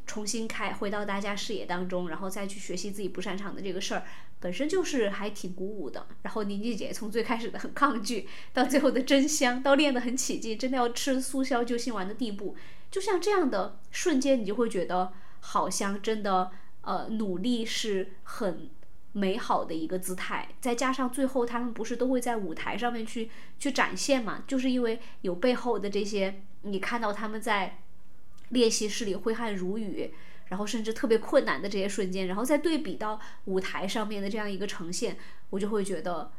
[0.07, 4.03] 重新开回到大家视野当中，然后再去学习自己不擅长的这个事儿，
[4.39, 6.07] 本身就是还挺鼓舞的。
[6.23, 12.55] 然后宁静姐从最开始的很抗拒，到最后的真香，到练得很起劲，真的要吃速效救心丸的地步，
[12.89, 18.69] 就像这样的瞬间，你就会觉得好像真的呃努力是很
[19.13, 20.49] 美好的一个姿态。
[20.61, 23.29] 再加上最后他们不是都会在舞台上面去
[23.59, 27.79] 去展现嘛，就是因为有背后的这些，你看到他们在。
[28.49, 30.13] 练习室里挥汗如雨，
[30.47, 35.17] 然后甚至特别困难的这些瞬间，然后再对比到舞台上面的这样一个呈现，
[35.49, 36.31] 我就会觉得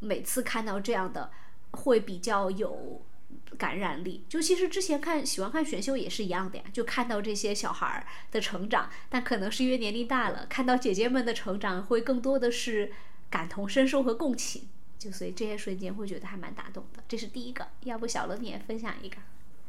[0.00, 1.30] 每次看到这样的
[1.72, 3.02] 会比较有
[3.58, 4.24] 感染力。
[4.28, 12.92] 就其实之前看喜欢看选秀也是一样的呀，就看到这些小孩儿的成长，但可能是因为年龄大了，看到姐姐们的成长会更多的是
[13.28, 17.02] 感同身受和共情，就所以这些瞬间会觉得还蛮打动的。
[17.08, 19.16] 这是第一个，要不小乐你也分享一个。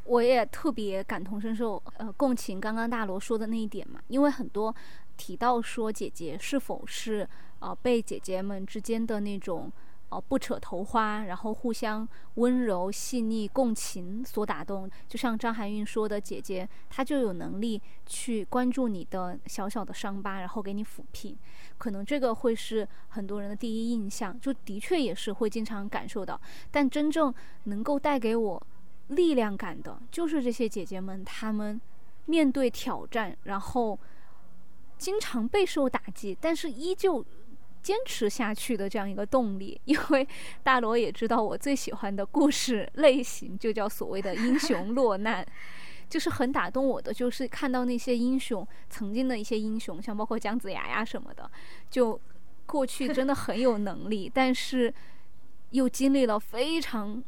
[0.04, 4.74] 我也特别感同身受，呃，共情刚刚大罗说的那一点嘛，因为很多
[5.16, 7.28] 提到说姐姐是否是
[7.60, 9.70] 呃被姐姐们之间的那种
[10.08, 21.36] 呃不扯头花，然后互相温柔细腻共情所打动，就像张含韵说的，姐姐她就有能力去关注你的小小的伤疤，然后给你抚平，
[21.78, 26.40] 可能这个会是很多人的第一印象，就的确也是会经常感受到，
[26.70, 27.32] 但真正
[27.64, 28.66] 能够带给我。
[29.10, 31.80] 力量感的，就是这些姐姐们，她们
[32.26, 33.98] 面对挑战，然后
[34.98, 37.24] 经常备受打击，但是依旧
[37.82, 39.80] 坚持下去的这样一个动力。
[39.86, 40.26] 因为
[40.62, 45.44] 大罗也知道，我最喜欢的故事类型就叫所谓的英雄落难，
[46.08, 51.50] 就是很打动我的，就是看到那些英雄曾经的一些英雄，像包括姜子牙呀什么的，
[51.90, 52.20] 就
[52.66, 54.92] 过去真的很有能力，但是
[55.70, 57.22] 又经历了非常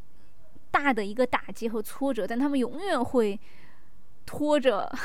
[0.73, 3.39] 大的一个打击和挫折，但他们永远会
[4.25, 4.91] 拖着。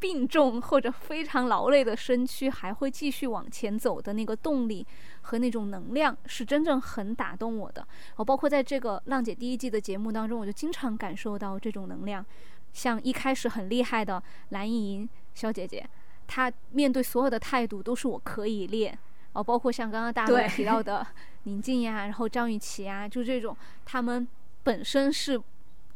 [0.00, 4.86] 病重或者非常劳累的身躯，还会继续往前走的那个动力
[5.22, 7.86] 和那种能量，是真正很打动我的。
[8.16, 12.22] 我包括在这个浪姐第一季的节目当中，我就经常感受到这种能量。
[12.74, 15.88] 像一开始很厉害的蓝盈莹小姐姐，
[16.26, 18.98] 她面对所有的态度都是我可以练。
[19.32, 21.06] 哦，包括像刚刚大家提到的
[21.44, 24.28] 宁静呀，然后张雨绮呀，就这种，他们
[24.64, 25.40] 本身是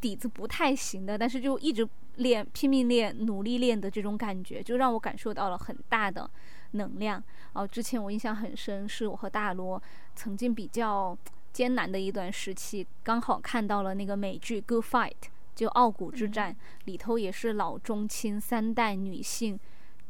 [0.01, 1.89] 底子不太行的，但是就一直。
[2.19, 6.29] 练拼命练，努力练的这种感觉，就让我感受到了很大的
[6.73, 7.23] 能量。
[7.53, 9.81] 哦，之前我印象很深，是我和大罗
[10.17, 11.17] 曾经比较
[11.53, 15.11] 艰难的一段时期，刚好看到了那个美剧《Good Fight》，
[15.55, 16.57] 就傲骨之战
[16.87, 19.57] 里头也是老中青三代女性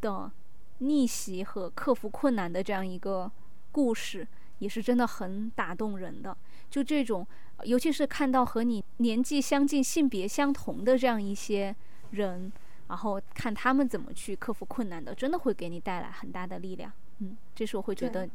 [0.00, 0.32] 的
[0.78, 3.30] 逆袭和克服困难的这样一个
[3.70, 4.26] 故事，
[4.58, 6.36] 也是真的很打动人的。
[6.70, 7.26] 就这种，
[7.64, 11.74] 尤其是看到和你年纪相近、性别相同的这样一些。
[12.12, 12.50] 人，
[12.86, 16.90] 然后看他们怎么去克服困难的，真的会给你带来很大的力量。
[17.18, 18.26] 嗯，这是我会觉得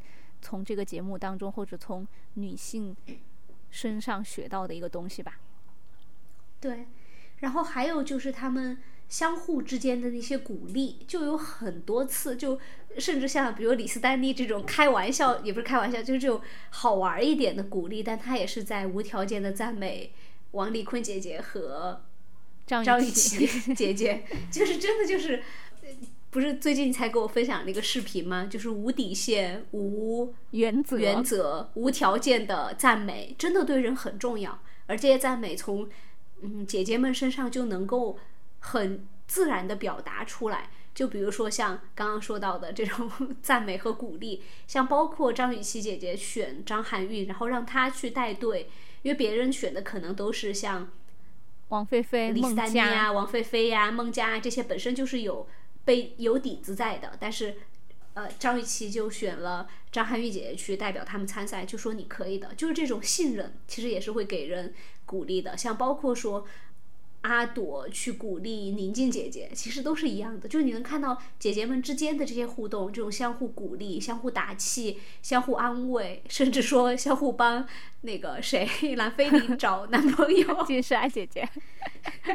[0.43, 2.95] 从这个节目当中或者从女性
[3.71, 5.39] 身上学到的一个东西吧。
[6.59, 6.85] 对，
[7.37, 8.77] 然后还有就是他们
[9.13, 12.59] 相互之间的那些鼓励，就有很多次，就
[12.97, 16.41] 甚至像比如李斯丹妮这种开玩笑，也不是开玩笑，就是这种
[16.71, 20.11] 好玩一点的鼓励，但他也是在无条件的赞美
[20.53, 22.01] 王丽坤姐姐和。
[22.65, 23.45] 张雨绮
[23.75, 25.43] 姐姐就是真的就是，
[26.31, 28.47] 不是最近才给我分享那个视频吗？
[28.49, 34.59] 就是无底线、无原则、原则、无条件的赞美，真的对人很重要。
[34.87, 35.87] 而这些赞美从
[36.41, 38.17] 嗯姐姐们身上就能够
[38.63, 40.69] 很自然的表达出来。
[40.95, 43.09] 就比如说像刚刚说到的这种
[43.41, 48.69] 赞美和鼓励，像包括张雨绮姐姐选张含韵，然后让她去带队，
[49.01, 50.87] 因为别人选的可能都是像。
[51.69, 55.47] 王菲菲、李斯丹妮啊，王菲菲呀、孟佳这些本身就是有
[55.83, 57.55] 被有底子在的，但是，
[58.13, 64.75] 呃，张雨绮就选了张含韵姐姐去代表他们参赛，就说你可以的，就是这种信任，其实也是会给人
[65.07, 66.45] 鼓励的，像包括说。
[67.23, 77.65] 阿朵去鼓励宁静姐姐，其实都是一样的，就是你能看到姐姐们之间的这些互动，这种相互鼓励、相互打气、相互安慰，甚至说相互帮
[78.01, 80.63] 那个谁兰菲林找男朋友。
[80.65, 81.47] 金莎姐姐，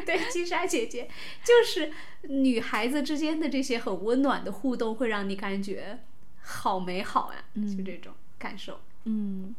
[0.07, 1.07] 对，金莎姐姐，
[1.43, 1.91] 就是
[2.27, 5.99] 女孩子之间的这些很温暖的互动，会让你感觉
[6.41, 8.79] 好美好呀，就这种感受。
[9.03, 9.55] 嗯，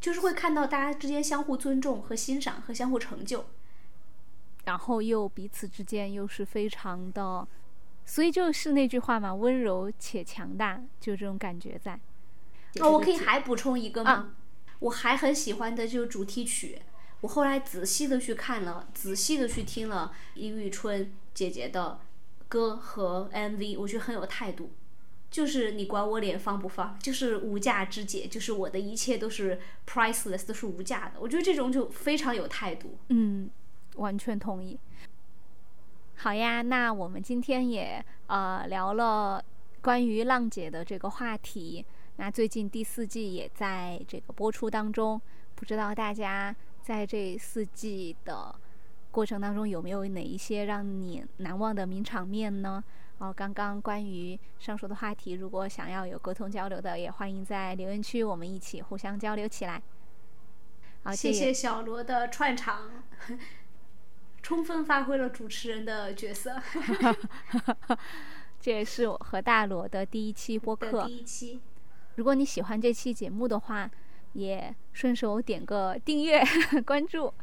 [0.00, 3.44] 就是会看到大家之间相互尊重和欣赏和相互成就。
[4.66, 7.48] 然后又彼此之间又是非常的，
[8.04, 11.98] 所以就是那句话嘛，温柔且强大，就这种感觉在。
[12.80, 14.34] 哦，我可以还补充一个吗？
[14.80, 16.82] 我还很喜欢的就是主题曲，
[17.20, 22.00] 我后来仔细的去看了，仔细的去听了殷玉春姐姐的
[22.48, 24.72] 歌和 MV，我觉得很有态度。
[25.30, 31.20] 就是你管我脸放不放，就是无价之姐，就是我的一切都是 priceless，都是无价的。
[31.20, 32.98] 我觉得这种就非常有态度。
[33.08, 33.48] 嗯。
[33.96, 34.78] 完全同意。
[36.16, 39.44] 好呀，那我们今天也呃聊了
[39.82, 41.84] 关于浪姐的这个话题。
[42.16, 45.20] 那最近第四季也在这个播出当中，
[45.54, 48.54] 不知道大家在这四季的
[49.10, 52.82] 过程当中有没有哪一些让你难忘的名场面呢？
[53.18, 59.82] 哦，刚刚关于上述的话题，如果想要有沟通交流的，也欢迎在留言区我们一起互相交流起来。
[61.02, 62.90] 好，谢谢小罗的串场。
[64.46, 66.54] 充分发挥了主持人的角色，
[68.62, 71.04] 这也是我和大罗的第一期播客。
[71.04, 71.60] 第一期，
[72.14, 73.90] 如果你喜欢这期节目的话，
[74.34, 76.44] 也顺手点个订阅、
[76.86, 77.34] 关注，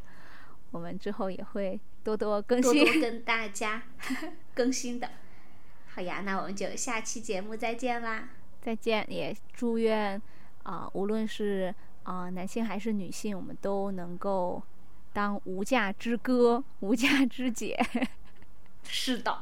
[0.72, 3.84] 我们之后也会多多更新，多多跟 大家
[4.54, 5.10] 更新的。
[5.88, 8.30] 好呀，那我们就下期节目再见啦！
[8.62, 10.22] 再见，也祝愿
[10.64, 14.64] 啊，无论是啊男性还是女性，我们都能够。
[15.14, 17.80] 当无价之歌，无价之姐，
[18.84, 19.42] 是的。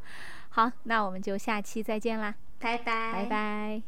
[0.50, 3.82] 好，那我们就下期再见啦，拜拜，拜拜。